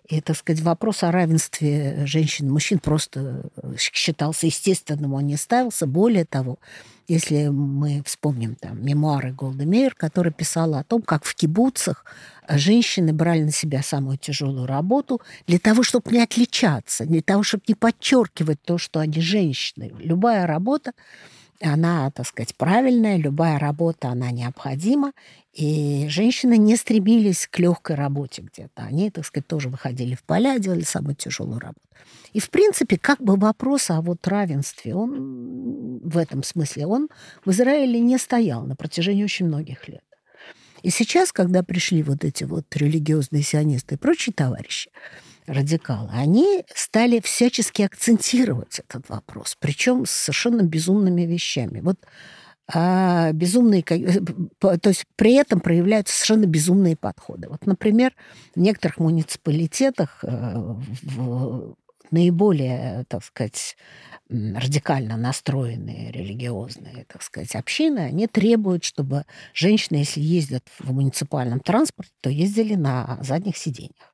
и, 0.07 0.21
так 0.21 0.37
сказать, 0.37 0.61
вопрос 0.61 1.01
о 1.01 1.11
равенстве 1.11 2.05
женщин 2.05 2.45
и 2.45 2.51
мужчин 2.51 2.77
просто 2.77 3.49
э, 3.57 3.73
считался 3.79 4.45
естественным, 4.45 5.15
он 5.15 5.25
не 5.25 5.37
ставился. 5.37 5.87
Более 5.87 6.25
того, 6.25 6.59
если 7.07 7.47
мы 7.47 8.03
вспомним 8.05 8.53
там 8.53 8.85
мемуары 8.85 9.31
Голды 9.31 9.65
Мейер, 9.65 9.95
которая 9.95 10.33
писала 10.33 10.79
о 10.79 10.83
том, 10.83 11.01
как 11.01 11.23
в 11.23 11.33
кибуцах 11.33 12.05
женщины 12.47 13.11
брали 13.11 13.41
на 13.41 13.51
себя 13.51 13.81
самую 13.81 14.19
тяжелую 14.19 14.67
работу 14.67 15.19
для 15.47 15.57
того, 15.57 15.81
чтобы 15.81 16.11
не 16.11 16.21
отличаться, 16.21 17.05
для 17.05 17.23
того, 17.23 17.41
чтобы 17.41 17.63
не 17.67 17.73
подчеркивать 17.73 18.61
то, 18.61 18.77
что 18.77 18.99
они 18.99 19.19
женщины. 19.19 19.91
Любая 19.97 20.45
работа 20.45 20.93
она, 21.61 22.09
так 22.11 22.25
сказать, 22.25 22.55
правильная, 22.55 23.17
любая 23.17 23.59
работа, 23.59 24.09
она 24.09 24.31
необходима, 24.31 25.13
и 25.53 26.07
женщины 26.09 26.57
не 26.57 26.75
стремились 26.75 27.47
к 27.47 27.59
легкой 27.59 27.95
работе 27.95 28.41
где-то. 28.41 28.83
Они, 28.83 29.09
так 29.11 29.25
сказать, 29.25 29.47
тоже 29.47 29.69
выходили 29.69 30.15
в 30.15 30.23
поля, 30.23 30.57
делали 30.59 30.83
самую 30.83 31.15
тяжелую 31.15 31.59
работу. 31.59 31.81
И, 32.33 32.39
в 32.39 32.49
принципе, 32.49 32.97
как 32.97 33.21
бы 33.21 33.35
вопрос 33.35 33.89
о 33.89 34.01
вот 34.01 34.25
равенстве, 34.27 34.95
он 34.95 35.99
в 36.03 36.17
этом 36.17 36.43
смысле, 36.43 36.85
он 36.85 37.09
в 37.43 37.51
Израиле 37.51 37.99
не 37.99 38.17
стоял 38.17 38.65
на 38.65 38.75
протяжении 38.75 39.23
очень 39.23 39.47
многих 39.47 39.87
лет. 39.87 40.03
И 40.81 40.91
сейчас, 40.91 41.31
когда 41.33 41.61
пришли 41.61 42.03
вот 42.03 42.23
эти 42.23 42.45
вот 42.45 42.63
религиозные 42.75 43.43
сионисты 43.43 43.95
и 43.95 43.97
прочие 43.97 44.33
товарищи, 44.33 44.89
радикалы, 45.49 46.09
они 46.13 46.63
стали 46.73 47.19
всячески 47.19 47.81
акцентировать 47.81 48.79
этот 48.79 49.09
вопрос, 49.09 49.57
причем 49.59 50.05
с 50.05 50.11
совершенно 50.11 50.61
безумными 50.61 51.23
вещами. 51.23 51.79
Вот 51.81 51.97
а, 52.71 53.31
безумные, 53.31 53.83
то 54.59 54.79
есть 54.85 55.05
при 55.15 55.33
этом 55.33 55.59
проявляются 55.59 56.15
совершенно 56.15 56.45
безумные 56.45 56.95
подходы. 56.95 57.49
Вот, 57.49 57.65
например, 57.65 58.13
в 58.55 58.59
некоторых 58.59 58.99
муниципалитетах 58.99 60.23
э, 60.23 60.53
в 61.03 61.75
наиболее, 62.11 63.05
так 63.07 63.23
сказать, 63.23 63.75
радикально 64.29 65.17
настроенные 65.17 66.11
религиозные, 66.11 67.05
так 67.07 67.23
сказать, 67.23 67.55
общины, 67.55 67.99
они 67.99 68.27
требуют, 68.27 68.83
чтобы 68.83 69.25
женщины, 69.53 69.97
если 69.97 70.21
ездят 70.21 70.63
в 70.79 70.91
муниципальном 70.93 71.59
транспорте, 71.59 72.11
то 72.21 72.29
ездили 72.29 72.75
на 72.75 73.19
задних 73.21 73.57
сиденьях. 73.57 74.13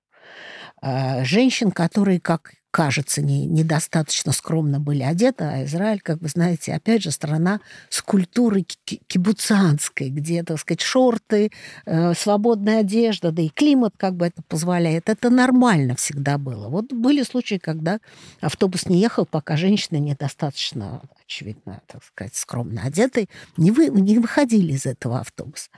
А, 0.81 1.23
женщин, 1.23 1.71
которые, 1.71 2.19
как 2.19 2.51
кажется, 2.75 3.21
не, 3.21 3.45
недостаточно 3.45 4.33
скромно 4.33 4.81
были 4.81 5.01
одеты, 5.01 5.45
а 5.45 5.63
Израиль, 5.63 6.01
как 6.01 6.21
вы 6.21 6.27
знаете, 6.27 6.73
опять 6.73 7.03
же, 7.03 7.11
страна 7.11 7.61
с 7.87 8.01
культурой 8.01 8.67
кибуцанской, 9.07 10.09
где, 10.09 10.43
так 10.43 10.59
сказать, 10.59 10.81
шорты, 10.81 11.51
э, 11.85 12.13
свободная 12.15 12.81
одежда, 12.81 13.31
да 13.31 13.43
и 13.43 13.47
климат 13.47 13.93
как 13.95 14.15
бы 14.15 14.25
это 14.25 14.41
позволяет. 14.49 15.07
Это 15.07 15.29
нормально 15.29 15.95
всегда 15.95 16.37
было. 16.37 16.67
Вот 16.67 16.91
были 16.91 17.23
случаи, 17.23 17.59
когда 17.59 17.99
автобус 18.41 18.87
не 18.87 18.99
ехал, 18.99 19.25
пока 19.25 19.55
женщины 19.55 19.95
недостаточно, 19.95 21.01
очевидно, 21.25 21.81
так 21.87 22.03
сказать, 22.03 22.35
скромно 22.35 22.83
одеты, 22.83 23.27
не, 23.57 23.71
вы, 23.71 23.89
не 23.89 24.19
выходили 24.19 24.73
из 24.73 24.85
этого 24.85 25.19
автобуса. 25.19 25.69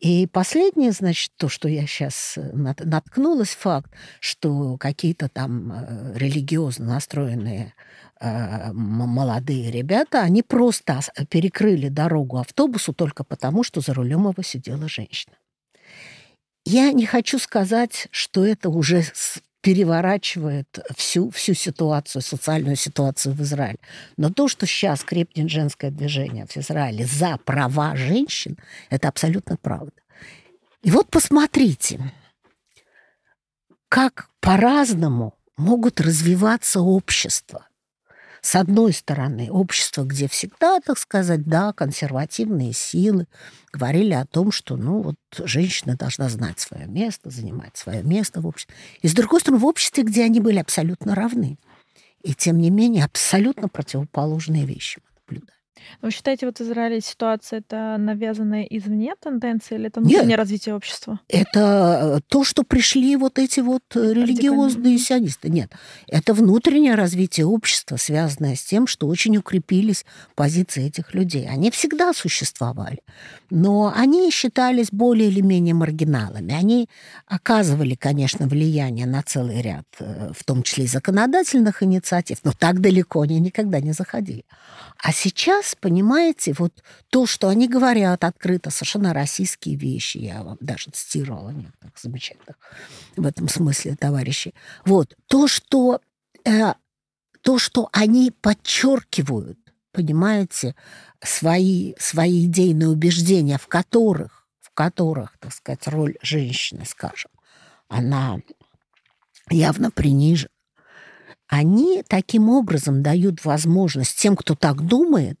И 0.00 0.26
последнее, 0.26 0.92
значит, 0.92 1.32
то, 1.36 1.48
что 1.48 1.68
я 1.68 1.86
сейчас 1.86 2.34
э, 2.36 2.52
наткнулась, 2.52 3.50
факт, 3.50 3.90
что 4.20 4.76
какие-то 4.78 5.28
там 5.28 5.72
э, 5.72 6.12
религиозно 6.16 6.86
настроенные 6.86 7.74
э, 8.20 8.72
молодые 8.72 9.70
ребята, 9.70 10.22
они 10.22 10.42
просто 10.42 11.00
перекрыли 11.28 11.88
дорогу 11.88 12.38
автобусу 12.38 12.92
только 12.92 13.24
потому, 13.24 13.64
что 13.64 13.80
за 13.80 13.94
рулем 13.94 14.28
его 14.28 14.42
сидела 14.42 14.88
женщина. 14.88 15.34
Я 16.64 16.92
не 16.92 17.06
хочу 17.06 17.38
сказать, 17.40 18.06
что 18.12 18.46
это 18.46 18.70
уже 18.70 19.04
переворачивает 19.62 20.78
всю, 20.96 21.30
всю 21.30 21.54
ситуацию, 21.54 22.20
социальную 22.20 22.76
ситуацию 22.76 23.34
в 23.34 23.40
Израиле. 23.42 23.78
Но 24.16 24.28
то, 24.30 24.48
что 24.48 24.66
сейчас 24.66 25.04
крепнет 25.04 25.48
женское 25.48 25.90
движение 25.90 26.46
в 26.46 26.56
Израиле 26.56 27.06
за 27.06 27.38
права 27.38 27.96
женщин, 27.96 28.58
это 28.90 29.08
абсолютно 29.08 29.56
правда. 29.56 29.92
И 30.82 30.90
вот 30.90 31.08
посмотрите, 31.08 32.12
как 33.88 34.28
по-разному 34.40 35.34
могут 35.56 36.00
развиваться 36.00 36.80
общества. 36.80 37.66
С 38.42 38.56
одной 38.56 38.92
стороны, 38.92 39.48
общество, 39.50 40.02
где 40.02 40.26
всегда, 40.26 40.80
так 40.80 40.98
сказать, 40.98 41.44
да, 41.44 41.72
консервативные 41.72 42.72
силы 42.72 43.28
говорили 43.72 44.14
о 44.14 44.26
том, 44.26 44.50
что, 44.50 44.76
ну, 44.76 45.00
вот 45.00 45.14
женщина 45.38 45.96
должна 45.96 46.28
знать 46.28 46.58
свое 46.58 46.86
место, 46.86 47.30
занимать 47.30 47.76
свое 47.76 48.02
место 48.02 48.40
в 48.40 48.46
обществе. 48.48 48.74
И 49.00 49.06
с 49.06 49.14
другой 49.14 49.40
стороны, 49.40 49.60
в 49.60 49.66
обществе, 49.66 50.02
где 50.02 50.24
они 50.24 50.40
были 50.40 50.58
абсолютно 50.58 51.14
равны. 51.14 51.56
И 52.22 52.34
тем 52.34 52.58
не 52.58 52.70
менее, 52.70 53.04
абсолютно 53.04 53.68
противоположные 53.68 54.66
вещи 54.66 55.00
мы 55.04 55.10
наблюдаем. 55.20 55.61
Вы 56.00 56.10
считаете, 56.10 56.46
вот 56.46 56.58
в 56.58 56.62
Израиле 56.62 57.00
ситуация 57.00 57.60
это 57.60 57.96
навязанная 57.98 58.64
извне 58.64 59.14
тенденция 59.20 59.78
или 59.78 59.86
это 59.88 60.00
внутреннее 60.00 60.26
Нет, 60.26 60.38
развитие 60.38 60.74
общества? 60.74 61.20
Это 61.28 62.16
э, 62.16 62.20
то, 62.28 62.44
что 62.44 62.62
пришли 62.62 63.16
вот 63.16 63.38
эти 63.38 63.60
вот 63.60 63.82
э, 63.94 64.12
религиозные 64.12 64.98
сионисты. 64.98 65.48
Нет, 65.48 65.72
это 66.08 66.34
внутреннее 66.34 66.94
развитие 66.94 67.46
общества, 67.46 67.96
связанное 67.96 68.56
с 68.56 68.62
тем, 68.62 68.86
что 68.86 69.06
очень 69.06 69.36
укрепились 69.36 70.04
позиции 70.34 70.86
этих 70.86 71.14
людей. 71.14 71.48
Они 71.48 71.70
всегда 71.70 72.12
существовали, 72.12 72.98
но 73.50 73.92
они 73.94 74.30
считались 74.30 74.90
более 74.90 75.28
или 75.28 75.40
менее 75.40 75.74
маргиналами. 75.74 76.54
Они 76.54 76.88
оказывали, 77.26 77.94
конечно, 77.94 78.46
влияние 78.46 79.06
на 79.06 79.22
целый 79.22 79.62
ряд, 79.62 79.86
э, 80.00 80.32
в 80.36 80.44
том 80.44 80.62
числе 80.62 80.84
и 80.84 80.88
законодательных 80.88 81.82
инициатив, 81.82 82.38
но 82.44 82.52
так 82.52 82.80
далеко 82.80 83.22
они 83.22 83.40
никогда 83.40 83.80
не 83.80 83.92
заходили. 83.92 84.44
А 85.02 85.12
сейчас, 85.12 85.61
понимаете, 85.80 86.54
вот 86.58 86.82
то, 87.10 87.26
что 87.26 87.48
они 87.48 87.68
говорят 87.68 88.24
открыто, 88.24 88.70
совершенно 88.70 89.12
российские 89.12 89.76
вещи, 89.76 90.18
я 90.18 90.42
вам 90.42 90.58
даже 90.60 90.90
цитировала 90.90 91.50
некоторых 91.50 91.98
замечательных 91.98 92.56
в 93.16 93.26
этом 93.26 93.48
смысле 93.48 93.96
товарищей. 93.96 94.54
Вот, 94.84 95.16
то, 95.26 95.48
что, 95.48 96.00
э, 96.44 96.74
то, 97.42 97.58
что 97.58 97.88
они 97.92 98.30
подчеркивают, 98.30 99.58
понимаете, 99.92 100.74
свои, 101.22 101.94
свои 101.98 102.46
идейные 102.46 102.88
убеждения, 102.88 103.58
в 103.58 103.66
которых, 103.66 104.46
в 104.60 104.70
которых, 104.74 105.36
так 105.38 105.52
сказать, 105.52 105.86
роль 105.86 106.16
женщины, 106.22 106.84
скажем, 106.84 107.30
она 107.88 108.38
явно 109.50 109.90
принижена 109.90 110.48
они 111.52 112.02
таким 112.08 112.48
образом 112.48 113.02
дают 113.02 113.44
возможность 113.44 114.18
тем, 114.18 114.36
кто 114.36 114.54
так 114.54 114.80
думает, 114.86 115.38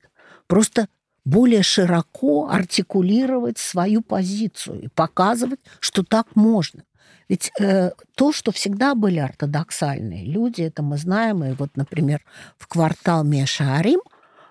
просто 0.52 0.86
более 1.24 1.62
широко 1.62 2.50
артикулировать 2.50 3.56
свою 3.56 4.02
позицию 4.02 4.82
и 4.82 4.88
показывать, 4.88 5.60
что 5.80 6.02
так 6.02 6.36
можно. 6.36 6.82
Ведь 7.26 7.50
э, 7.58 7.92
то, 8.14 8.32
что 8.32 8.52
всегда 8.52 8.94
были 8.94 9.18
ортодоксальные 9.18 10.26
люди, 10.26 10.60
это 10.60 10.82
мы 10.82 10.98
знаем, 10.98 11.42
и 11.42 11.52
вот, 11.52 11.70
например, 11.74 12.22
в 12.58 12.66
квартал 12.66 13.24
Мешаарим 13.24 14.00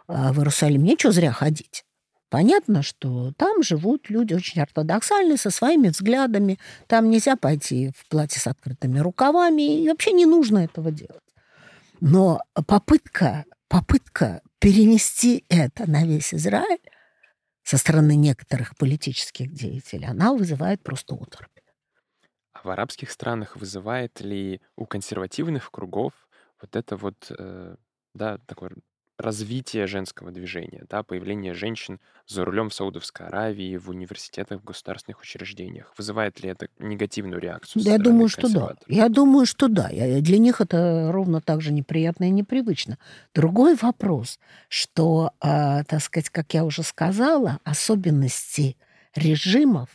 э, 0.07 0.31
в 0.31 0.39
Иерусалим 0.39 0.83
нечего 0.83 1.11
зря 1.11 1.31
ходить. 1.31 1.83
Понятно, 2.31 2.81
что 2.81 3.31
там 3.37 3.61
живут 3.61 4.09
люди 4.09 4.33
очень 4.33 4.59
ортодоксальные, 4.59 5.37
со 5.37 5.51
своими 5.51 5.89
взглядами. 5.89 6.57
Там 6.87 7.11
нельзя 7.11 7.35
пойти 7.35 7.91
в 7.95 8.09
платье 8.09 8.41
с 8.41 8.47
открытыми 8.47 8.97
рукавами, 8.97 9.83
и 9.83 9.87
вообще 9.87 10.13
не 10.13 10.25
нужно 10.25 10.63
этого 10.63 10.89
делать. 10.89 11.21
Но 11.99 12.39
попытка, 12.65 13.45
попытка 13.71 14.41
перенести 14.59 15.45
это 15.47 15.89
на 15.89 16.03
весь 16.03 16.33
Израиль 16.33 16.81
со 17.63 17.77
стороны 17.77 18.15
некоторых 18.17 18.75
политических 18.75 19.53
деятелей, 19.53 20.07
она 20.07 20.33
вызывает 20.33 20.83
просто 20.83 21.15
оторопь. 21.15 21.57
А 22.51 22.61
в 22.63 22.69
арабских 22.69 23.09
странах 23.09 23.55
вызывает 23.55 24.19
ли 24.19 24.61
у 24.75 24.85
консервативных 24.85 25.71
кругов 25.71 26.11
вот 26.61 26.75
это 26.75 26.97
вот, 26.97 27.31
э, 27.31 27.77
да, 28.13 28.39
такое 28.39 28.71
развитие 29.21 29.87
женского 29.87 30.31
движения, 30.31 30.83
да, 30.89 31.03
появление 31.03 31.53
женщин 31.53 31.99
за 32.27 32.43
рулем 32.43 32.69
в 32.69 32.73
Саудовской 32.73 33.27
Аравии, 33.27 33.77
в 33.77 33.89
университетах, 33.89 34.61
в 34.61 34.63
государственных 34.63 35.21
учреждениях. 35.21 35.93
Вызывает 35.97 36.41
ли 36.41 36.49
это 36.49 36.67
негативную 36.79 37.39
реакцию? 37.39 37.83
Я 37.83 37.97
думаю, 37.97 38.27
что 38.27 38.51
да. 38.51 38.75
Я 38.87 39.09
думаю, 39.09 39.45
что 39.45 39.67
да. 39.67 39.89
Для 39.89 40.37
них 40.37 40.61
это 40.61 41.11
ровно 41.11 41.41
так 41.41 41.61
же 41.61 41.71
неприятно 41.71 42.25
и 42.25 42.29
непривычно. 42.29 42.97
Другой 43.33 43.75
вопрос, 43.75 44.39
что, 44.69 45.31
э, 45.41 45.83
так 45.83 46.01
сказать, 46.01 46.29
как 46.29 46.53
я 46.53 46.65
уже 46.65 46.83
сказала, 46.83 47.59
особенности 47.63 48.75
режимов 49.15 49.89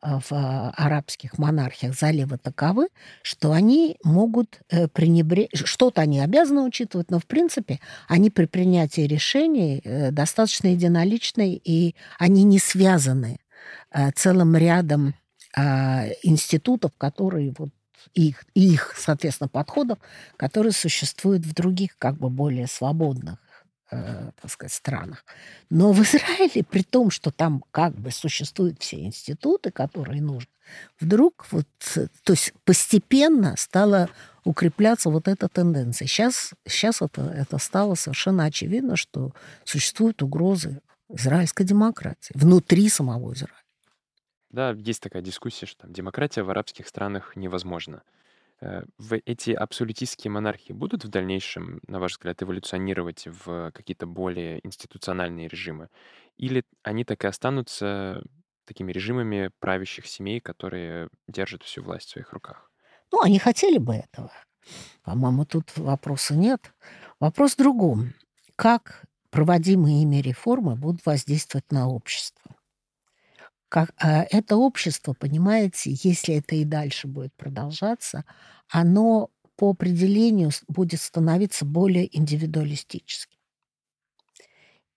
в 0.00 0.32
а, 0.32 0.70
арабских 0.76 1.38
монархиях 1.38 1.94
залива 1.94 2.38
таковы, 2.38 2.88
что 3.22 3.52
они 3.52 3.96
могут 4.04 4.60
э, 4.70 4.86
пренебречь... 4.88 5.50
Что-то 5.52 6.02
они 6.02 6.20
обязаны 6.20 6.62
учитывать, 6.62 7.10
но, 7.10 7.18
в 7.18 7.26
принципе, 7.26 7.80
они 8.06 8.30
при 8.30 8.46
принятии 8.46 9.02
решений 9.02 9.80
э, 9.84 10.10
достаточно 10.10 10.68
единоличны, 10.68 11.60
и 11.64 11.96
они 12.18 12.44
не 12.44 12.58
связаны 12.58 13.40
э, 13.90 14.10
целым 14.12 14.56
рядом 14.56 15.14
а, 15.56 16.06
институтов, 16.22 16.92
которые 16.96 17.54
вот 17.58 17.70
их, 18.14 18.44
их, 18.54 18.94
соответственно, 18.96 19.48
подходов, 19.48 19.98
которые 20.36 20.72
существуют 20.72 21.44
в 21.44 21.52
других, 21.54 21.98
как 21.98 22.18
бы 22.18 22.30
более 22.30 22.68
свободных 22.68 23.38
э, 23.90 24.30
так 24.40 24.50
сказать, 24.50 24.72
странах. 24.72 25.24
Но 25.70 25.92
в 25.92 26.02
Израиле, 26.02 26.64
при 26.64 26.82
том, 26.82 27.10
что 27.10 27.30
там 27.30 27.64
как 27.70 27.94
бы 27.94 28.10
существуют 28.10 28.80
все 28.80 29.00
институты, 29.00 29.70
которые 29.70 30.22
нужны, 30.22 30.50
вдруг 31.00 31.46
вот, 31.50 31.66
то 31.88 32.32
есть 32.32 32.52
постепенно 32.64 33.56
стала 33.56 34.10
укрепляться 34.44 35.10
вот 35.10 35.28
эта 35.28 35.48
тенденция. 35.48 36.06
Сейчас, 36.06 36.54
сейчас 36.66 37.02
это, 37.02 37.22
это 37.22 37.58
стало 37.58 37.94
совершенно 37.94 38.44
очевидно, 38.44 38.96
что 38.96 39.32
существуют 39.64 40.22
угрозы 40.22 40.80
израильской 41.08 41.66
демократии 41.66 42.32
внутри 42.34 42.88
самого 42.88 43.32
Израиля. 43.32 43.54
Да, 44.50 44.70
есть 44.70 45.02
такая 45.02 45.22
дискуссия, 45.22 45.66
что 45.66 45.82
там 45.82 45.92
демократия 45.92 46.42
в 46.42 46.50
арабских 46.50 46.88
странах 46.88 47.36
невозможна. 47.36 48.02
Э, 48.60 48.82
в 48.98 49.14
эти 49.24 49.50
абсолютистские 49.52 50.30
монархии 50.30 50.72
будут 50.72 51.04
в 51.04 51.08
дальнейшем, 51.08 51.80
на 51.86 52.00
ваш 52.00 52.12
взгляд, 52.12 52.42
эволюционировать 52.42 53.26
в 53.26 53.70
какие-то 53.72 54.06
более 54.06 54.64
институциональные 54.66 55.48
режимы? 55.48 55.88
Или 56.36 56.64
они 56.82 57.04
так 57.04 57.24
и 57.24 57.28
останутся 57.28 58.22
такими 58.66 58.92
режимами 58.92 59.50
правящих 59.60 60.06
семей, 60.06 60.40
которые 60.40 61.08
держат 61.28 61.62
всю 61.62 61.82
власть 61.82 62.08
в 62.08 62.10
своих 62.12 62.32
руках? 62.32 62.70
Ну, 63.12 63.22
они 63.22 63.38
хотели 63.38 63.78
бы 63.78 63.94
этого. 63.94 64.30
По-моему, 65.02 65.44
тут 65.44 65.76
вопроса 65.76 66.34
нет. 66.36 66.72
Вопрос 67.20 67.54
в 67.54 67.58
другом. 67.58 68.14
Как 68.56 69.04
проводимые 69.30 70.02
ими 70.02 70.16
реформы 70.16 70.76
будут 70.76 71.04
воздействовать 71.06 71.70
на 71.72 71.88
общество? 71.88 72.37
Как, 73.68 73.92
а, 73.98 74.24
это 74.30 74.56
общество, 74.56 75.14
понимаете, 75.14 75.92
если 76.02 76.36
это 76.36 76.56
и 76.56 76.64
дальше 76.64 77.06
будет 77.08 77.34
продолжаться, 77.34 78.24
оно 78.68 79.30
по 79.56 79.70
определению 79.70 80.50
будет 80.68 81.00
становиться 81.00 81.64
более 81.64 82.16
индивидуалистическим. 82.16 83.38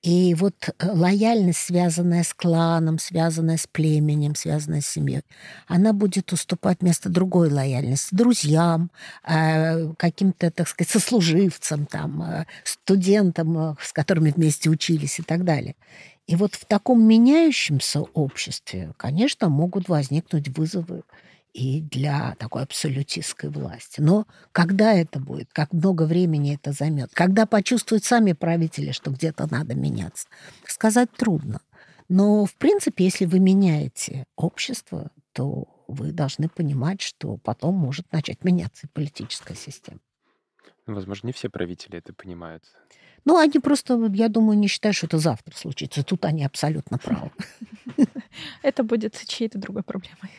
И 0.03 0.33
вот 0.33 0.55
э, 0.67 0.91
лояльность, 0.91 1.59
связанная 1.59 2.23
с 2.23 2.33
кланом, 2.33 2.97
связанная 2.97 3.57
с 3.57 3.67
племенем, 3.67 4.33
связанная 4.33 4.81
с 4.81 4.87
семьей, 4.87 5.21
она 5.67 5.93
будет 5.93 6.33
уступать 6.33 6.81
место 6.81 7.07
другой 7.09 7.51
лояльности, 7.51 8.15
друзьям, 8.15 8.89
а, 9.23 9.93
каким-то, 9.97 10.49
так 10.49 10.67
сказать, 10.67 10.89
сослуживцам, 10.89 11.85
там, 11.85 12.21
а, 12.23 12.47
студентам, 12.63 13.77
с 13.79 13.93
которыми 13.93 14.31
вместе 14.31 14.71
учились 14.71 15.19
и 15.19 15.23
так 15.23 15.43
далее. 15.43 15.75
И 16.27 16.35
вот 16.35 16.55
в 16.55 16.65
таком 16.65 17.03
меняющемся 17.03 18.01
обществе, 18.01 18.93
конечно, 18.97 19.49
могут 19.49 19.89
возникнуть 19.89 20.49
вызовы 20.49 21.03
и 21.53 21.81
для 21.81 22.35
такой 22.39 22.63
абсолютистской 22.63 23.49
власти. 23.49 23.99
Но 23.99 24.25
когда 24.51 24.93
это 24.93 25.19
будет, 25.19 25.51
как 25.51 25.73
много 25.73 26.03
времени 26.03 26.55
это 26.55 26.71
займет, 26.71 27.11
когда 27.13 27.45
почувствуют 27.45 28.05
сами 28.05 28.33
правители, 28.33 28.91
что 28.91 29.11
где-то 29.11 29.51
надо 29.51 29.75
меняться, 29.75 30.27
сказать 30.65 31.11
трудно. 31.11 31.61
Но, 32.07 32.45
в 32.45 32.55
принципе, 32.55 33.05
если 33.05 33.25
вы 33.25 33.39
меняете 33.39 34.25
общество, 34.35 35.11
то 35.33 35.67
вы 35.87 36.11
должны 36.11 36.49
понимать, 36.49 37.01
что 37.01 37.37
потом 37.37 37.75
может 37.75 38.11
начать 38.11 38.43
меняться 38.43 38.87
и 38.87 38.89
политическая 38.89 39.55
система. 39.55 39.99
Возможно, 40.85 41.27
не 41.27 41.33
все 41.33 41.49
правители 41.49 41.97
это 41.97 42.13
понимают. 42.13 42.63
Ну, 43.25 43.37
они 43.37 43.59
просто, 43.59 43.99
я 44.13 44.29
думаю, 44.29 44.57
не 44.57 44.67
считают, 44.67 44.95
что 44.95 45.07
это 45.07 45.19
завтра 45.19 45.55
случится. 45.55 46.03
Тут 46.03 46.25
они 46.25 46.43
абсолютно 46.43 46.97
правы. 46.97 47.31
Это 48.63 48.83
будет 48.83 49.21
чьей-то 49.27 49.59
другой 49.59 49.83
проблемой. 49.83 50.31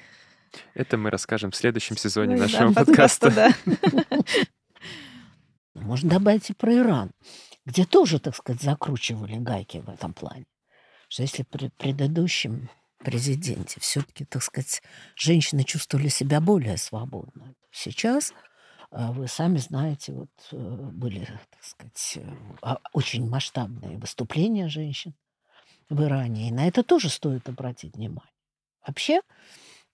Это 0.74 0.96
мы 0.96 1.10
расскажем 1.10 1.50
в 1.50 1.56
следующем 1.56 1.96
сезоне 1.96 2.36
ну, 2.36 2.42
нашего 2.42 2.72
да, 2.72 2.84
подкаста. 2.84 3.30
Да. 3.30 3.52
Можно 5.74 6.10
добавить 6.10 6.50
и 6.50 6.54
про 6.54 6.74
Иран, 6.74 7.12
где 7.64 7.84
тоже, 7.84 8.18
так 8.18 8.36
сказать, 8.36 8.60
закручивали 8.60 9.36
гайки 9.36 9.78
в 9.78 9.88
этом 9.88 10.12
плане. 10.12 10.44
Что 11.08 11.22
если 11.22 11.42
при 11.42 11.68
предыдущем 11.68 12.68
президенте 12.98 13.80
все-таки, 13.80 14.24
так 14.24 14.42
сказать, 14.42 14.82
женщины 15.16 15.64
чувствовали 15.64 16.08
себя 16.08 16.40
более 16.40 16.76
свободно, 16.76 17.54
сейчас 17.70 18.32
вы 18.92 19.26
сами 19.26 19.56
знаете, 19.56 20.12
вот 20.12 20.30
э, 20.52 20.56
были, 20.56 21.24
так 21.24 21.64
сказать, 21.64 22.12
э, 22.16 22.34
а, 22.60 22.78
очень 22.92 23.26
масштабные 23.26 23.96
выступления 23.96 24.68
женщин 24.68 25.14
в 25.88 26.02
Иране, 26.02 26.48
и 26.48 26.52
на 26.52 26.68
это 26.68 26.82
тоже 26.82 27.08
стоит 27.08 27.48
обратить 27.48 27.96
внимание. 27.96 28.30
Вообще, 28.86 29.22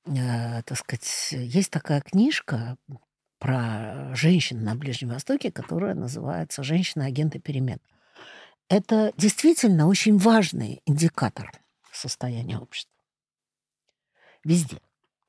э, 0.05 0.63
так 0.65 0.77
сказать, 0.77 1.29
есть 1.31 1.71
такая 1.71 2.01
книжка 2.01 2.77
про 3.39 4.13
женщин 4.17 4.65
на 4.65 4.75
Ближнем 4.75 5.11
Востоке, 5.11 5.53
которая 5.53 5.95
называется 5.95 6.65
«Женщины-агенты 6.65 7.39
перемен». 7.39 7.79
Это 8.69 9.13
действительно 9.17 9.87
очень 9.87 10.19
важный 10.19 10.83
индикатор 10.87 11.53
состояния 11.93 12.59
общества. 12.59 12.93
Везде, 14.43 14.81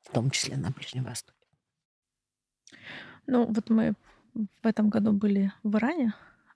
в 0.01 0.11
том 0.11 0.31
числе 0.31 0.57
на 0.57 0.71
Ближнем 0.71 1.03
Востоке. 1.03 1.38
Ну, 3.29 3.45
вот 3.45 3.69
мы 3.69 3.93
в 4.33 4.65
этом 4.65 4.89
году 4.89 5.11
были 5.11 5.51
в 5.63 5.77
Иране 5.77 6.13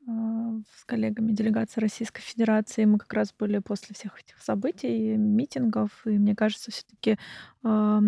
а, 0.07 0.55
с 0.76 0.86
коллегами 0.86 1.32
делегации 1.32 1.80
Российской 1.80 2.21
Федерации. 2.21 2.86
Мы 2.86 2.97
как 2.97 3.13
раз 3.13 3.34
были 3.38 3.59
после 3.59 3.93
всех 3.93 4.19
этих 4.19 4.39
событий, 4.41 5.15
митингов, 5.15 5.91
и 6.05 6.17
мне 6.17 6.36
кажется, 6.36 6.71
все-таки 6.71 7.11
э, 7.11 7.99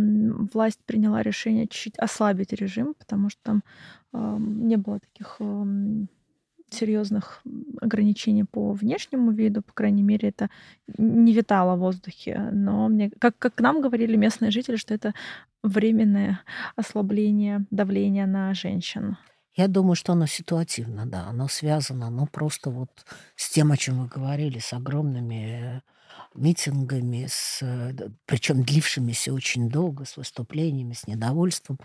власть 0.53 0.79
приняла 0.85 1.21
решение 1.21 1.67
чуть-чуть 1.67 1.99
ослабить 1.99 2.53
режим, 2.53 2.95
потому 2.95 3.29
что 3.29 3.39
там 3.43 3.63
э, 4.13 4.37
не 4.39 4.77
было 4.77 4.99
таких 4.99 5.37
э, 5.39 5.65
серьезных 6.75 7.41
ограничений 7.81 8.43
по 8.43 8.73
внешнему 8.73 9.31
виду, 9.31 9.61
по 9.61 9.73
крайней 9.73 10.03
мере, 10.03 10.29
это 10.29 10.49
не 10.97 11.33
витало 11.33 11.75
в 11.75 11.79
воздухе. 11.79 12.49
Но 12.51 12.87
мне, 12.89 13.11
как, 13.19 13.37
как 13.37 13.59
нам 13.59 13.81
говорили 13.81 14.15
местные 14.15 14.51
жители, 14.51 14.75
что 14.75 14.93
это 14.93 15.13
временное 15.63 16.41
ослабление 16.75 17.65
давления 17.71 18.27
на 18.27 18.53
женщин. 18.53 19.17
Я 19.55 19.67
думаю, 19.67 19.95
что 19.95 20.11
оно 20.11 20.25
ситуативно, 20.25 21.05
да, 21.05 21.27
оно 21.27 21.47
связано, 21.47 22.07
оно 22.07 22.25
просто 22.25 22.69
вот 22.69 22.89
с 23.37 23.49
тем, 23.49 23.71
о 23.71 23.77
чем 23.77 24.01
вы 24.01 24.07
говорили, 24.07 24.59
с 24.59 24.73
огромными 24.73 25.81
митингами, 26.33 27.27
с, 27.29 27.63
причем 28.25 28.63
длившимися 28.63 29.33
очень 29.33 29.69
долго, 29.69 30.03
с 30.03 30.17
выступлениями, 30.17 30.93
с 30.93 31.07
недовольством. 31.07 31.79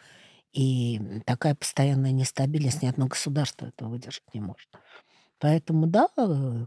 И 0.52 1.00
такая 1.26 1.54
постоянная 1.54 2.12
нестабильность 2.12 2.82
ни 2.82 2.86
одно 2.86 3.06
государство 3.06 3.66
этого 3.66 3.88
выдержать 3.88 4.34
не 4.34 4.40
может. 4.40 4.68
Поэтому, 5.38 5.86
да, 5.86 6.08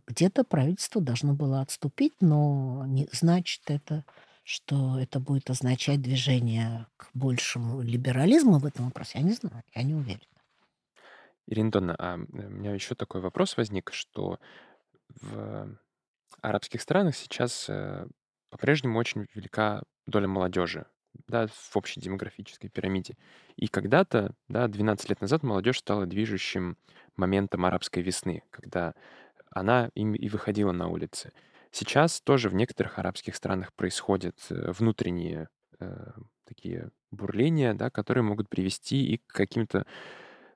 где-то 0.08 0.44
правительство 0.44 1.02
должно 1.02 1.34
было 1.34 1.62
отступить, 1.62 2.14
но 2.22 2.86
не 2.88 3.08
значит 3.12 3.62
это, 3.68 4.04
что 4.44 5.00
это 5.00 5.20
будет 5.20 5.50
означать 5.50 6.02
движение 6.02 6.88
к 6.98 7.10
большему 7.14 7.82
либерализму 7.82 8.60
в 8.60 8.66
этом 8.66 8.86
вопросе. 8.86 9.20
Я 9.20 9.24
не 9.24 9.34
знаю, 9.34 9.64
я 9.76 9.84
не 9.84 9.94
уверен. 9.94 10.28
Ирина 11.46 11.72
Донна, 11.72 11.96
а 12.00 12.16
у 12.16 12.20
меня 12.50 12.74
еще 12.74 12.96
такой 12.96 13.22
вопрос 13.22 13.58
возник, 13.58 13.92
что 13.94 14.40
в 15.22 15.78
арабских 16.42 16.82
странах 16.82 17.16
сейчас 17.16 17.70
э, 17.70 18.08
по-прежнему 18.50 18.98
очень 18.98 19.28
велика 19.34 19.84
доля 20.08 20.28
молодежи 20.28 20.86
да, 21.28 21.48
в 21.48 21.78
общей 21.78 22.02
демографической 22.02 22.70
пирамиде. 22.70 23.16
И 23.56 23.68
когда-то, 23.68 24.34
да, 24.48 24.68
12 24.68 25.10
лет 25.10 25.22
назад 25.22 25.44
молодежь 25.44 25.80
стала 25.80 26.06
движущим 26.06 26.78
моментом 27.16 27.66
арабской 27.66 28.02
весны, 28.02 28.44
когда 28.50 28.94
она 29.52 29.90
им 29.96 30.14
и 30.14 30.30
выходила 30.30 30.72
на 30.72 30.88
улицы. 30.88 31.32
Сейчас 31.72 32.22
тоже 32.22 32.50
в 32.50 32.56
некоторых 32.56 33.00
арабских 33.00 33.36
странах 33.36 33.74
происходят 33.74 34.38
э, 34.50 34.72
внутренние 34.72 35.50
э, 35.80 36.12
такие 36.46 36.92
бурления, 37.12 37.74
да, 37.74 37.90
которые 37.90 38.24
могут 38.24 38.50
привести 38.50 39.06
и 39.06 39.18
к 39.18 39.28
каким-то 39.28 39.86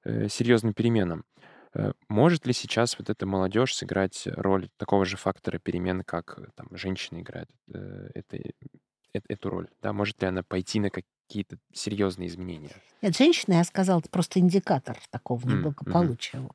э, 0.03 0.27
серьезным 0.27 0.73
переменам. 0.73 1.25
Э, 1.73 1.91
может 2.09 2.45
ли 2.45 2.53
сейчас 2.53 2.97
вот 2.97 3.09
эта 3.09 3.25
молодежь 3.25 3.75
сыграть 3.75 4.27
роль 4.27 4.69
такого 4.77 5.05
же 5.05 5.17
фактора 5.17 5.59
перемен, 5.59 6.03
как 6.03 6.37
э, 6.37 6.47
там 6.55 6.67
женщины 6.71 7.21
играют 7.21 7.49
э, 7.73 8.09
это, 8.13 8.37
эту 9.27 9.49
роль? 9.49 9.67
Да, 9.81 9.93
может 9.93 10.21
ли 10.21 10.27
она 10.27 10.43
пойти 10.43 10.79
на 10.79 10.89
какие-то 10.89 11.57
серьезные 11.73 12.27
изменения? 12.27 12.75
Нет, 13.01 13.15
женщина, 13.17 13.55
я 13.55 13.63
сказала, 13.63 13.99
это 13.99 14.09
просто 14.09 14.39
индикатор 14.39 14.97
такого 15.11 15.45
неблагополучия 15.47 16.39
mm-hmm. 16.39 16.51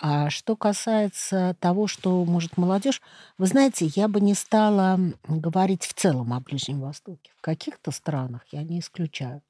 А 0.00 0.30
что 0.30 0.54
касается 0.54 1.56
того, 1.58 1.88
что 1.88 2.24
может 2.24 2.56
молодежь, 2.56 3.02
вы 3.36 3.46
знаете, 3.46 3.86
я 3.86 4.06
бы 4.06 4.20
не 4.20 4.34
стала 4.34 4.96
говорить 5.26 5.82
в 5.82 5.92
целом 5.92 6.32
о 6.32 6.40
Ближнем 6.40 6.80
Востоке. 6.80 7.32
В 7.36 7.40
каких-то 7.40 7.90
странах 7.90 8.42
я 8.52 8.62
не 8.62 8.78
исключаю, 8.78 9.42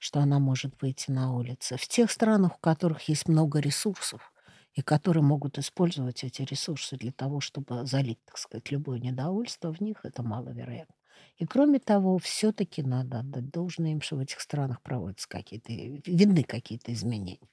что 0.00 0.18
она 0.18 0.40
может 0.40 0.74
выйти 0.82 1.12
на 1.12 1.32
улицы. 1.32 1.76
В 1.76 1.86
тех 1.86 2.10
странах, 2.10 2.56
у 2.56 2.60
которых 2.60 3.08
есть 3.08 3.28
много 3.28 3.60
ресурсов, 3.60 4.32
и 4.74 4.82
которые 4.82 5.22
могут 5.22 5.58
использовать 5.58 6.24
эти 6.24 6.42
ресурсы 6.42 6.96
для 6.96 7.12
того, 7.12 7.40
чтобы 7.40 7.86
залить, 7.86 8.18
так 8.24 8.38
сказать, 8.38 8.70
любое 8.70 8.98
недовольство 8.98 9.72
в 9.72 9.80
них, 9.80 9.98
это 10.02 10.22
маловероятно. 10.22 10.94
И 11.38 11.46
кроме 11.46 11.78
того, 11.78 12.18
все-таки 12.18 12.82
надо 12.82 13.20
отдать 13.20 13.50
должное 13.50 13.92
им, 13.92 14.00
что 14.00 14.16
в 14.16 14.20
этих 14.20 14.40
странах 14.40 14.80
проводятся 14.82 15.28
какие-то, 15.28 15.72
видны 15.72 16.44
какие-то 16.44 16.92
изменения, 16.92 17.48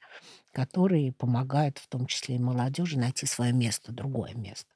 которые 0.52 1.14
помогают 1.14 1.78
в 1.78 1.88
том 1.88 2.06
числе 2.06 2.36
и 2.36 2.40
молодежи 2.40 3.00
найти 3.00 3.26
свое 3.26 3.54
место, 3.54 3.92
другое 3.92 4.34
место. 4.36 4.70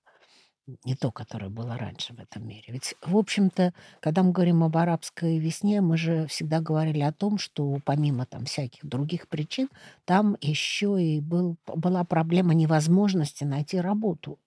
Не 0.85 0.95
то, 0.95 1.11
которое 1.11 1.49
было 1.49 1.77
раньше 1.77 2.13
в 2.13 2.19
этом 2.19 2.47
мире. 2.47 2.63
Ведь, 2.69 2.95
в 3.01 3.17
общем-то, 3.17 3.73
когда 3.99 4.23
мы 4.23 4.31
говорим 4.31 4.63
об 4.63 4.77
арабской 4.77 5.37
весне, 5.37 5.81
мы 5.81 5.97
же 5.97 6.25
всегда 6.27 6.61
говорили 6.61 7.01
о 7.01 7.11
том, 7.11 7.37
что 7.37 7.79
помимо 7.83 8.25
там 8.25 8.45
всяких 8.45 8.85
других 8.85 9.27
причин, 9.27 9.67
там 10.05 10.37
еще 10.39 11.03
и 11.03 11.19
был, 11.19 11.57
была 11.67 12.05
проблема 12.05 12.53
невозможности 12.53 13.43
найти 13.43 13.81
работу 13.81 14.39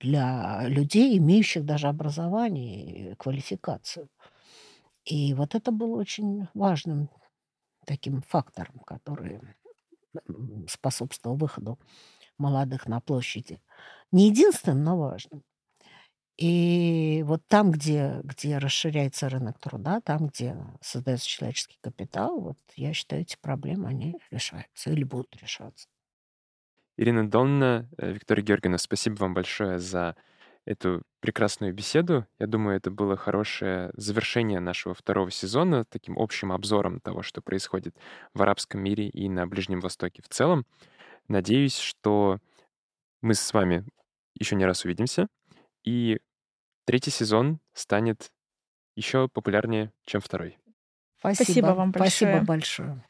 для 0.00 0.66
людей, 0.68 1.18
имеющих 1.18 1.64
даже 1.64 1.88
образование 1.88 3.12
и 3.12 3.14
квалификацию. 3.16 4.08
И 5.04 5.34
вот 5.34 5.54
это 5.54 5.72
было 5.72 5.96
очень 5.98 6.48
важным 6.54 7.10
таким 7.86 8.22
фактором, 8.22 8.80
который 8.86 9.40
способствовал 10.68 11.36
выходу 11.36 11.78
молодых 12.38 12.86
на 12.86 13.00
площади. 13.00 13.60
Не 14.12 14.28
единственным, 14.28 14.84
но 14.84 14.98
важным. 14.98 15.44
И 16.38 17.22
вот 17.26 17.42
там, 17.48 17.70
где, 17.70 18.20
где 18.24 18.58
расширяется 18.58 19.28
рынок 19.30 19.58
труда, 19.58 20.00
там, 20.02 20.28
где 20.28 20.56
создается 20.82 21.26
человеческий 21.28 21.78
капитал, 21.80 22.40
вот 22.40 22.58
я 22.76 22.92
считаю, 22.92 23.22
эти 23.22 23.36
проблемы, 23.40 23.88
они 23.88 24.16
решаются 24.30 24.90
или 24.90 25.04
будут 25.04 25.34
решаться. 25.36 25.88
Ирина 26.96 27.28
Донна, 27.28 27.88
э, 27.98 28.12
Виктория 28.12 28.44
Георгиевна, 28.44 28.78
спасибо 28.78 29.16
вам 29.16 29.34
большое 29.34 29.78
за 29.78 30.16
эту 30.64 31.02
прекрасную 31.20 31.72
беседу. 31.72 32.26
Я 32.38 32.46
думаю, 32.46 32.76
это 32.76 32.90
было 32.90 33.16
хорошее 33.16 33.90
завершение 33.94 34.60
нашего 34.60 34.94
второго 34.94 35.30
сезона 35.30 35.84
таким 35.84 36.18
общим 36.18 36.52
обзором 36.52 37.00
того, 37.00 37.22
что 37.22 37.40
происходит 37.40 37.96
в 38.34 38.42
арабском 38.42 38.82
мире 38.82 39.08
и 39.08 39.28
на 39.28 39.46
Ближнем 39.46 39.80
Востоке 39.80 40.22
в 40.22 40.28
целом. 40.28 40.66
Надеюсь, 41.28 41.78
что 41.78 42.38
мы 43.22 43.34
с 43.34 43.52
вами 43.52 43.84
еще 44.34 44.56
не 44.56 44.64
раз 44.64 44.84
увидимся, 44.84 45.28
и 45.84 46.18
третий 46.84 47.10
сезон 47.10 47.60
станет 47.72 48.30
еще 48.96 49.28
популярнее, 49.28 49.92
чем 50.04 50.20
второй. 50.20 50.58
Спасибо, 51.18 51.44
Спасибо 51.44 51.66
вам 51.66 51.92
большое. 51.92 52.10
Спасибо 52.10 52.44
большое. 52.44 53.04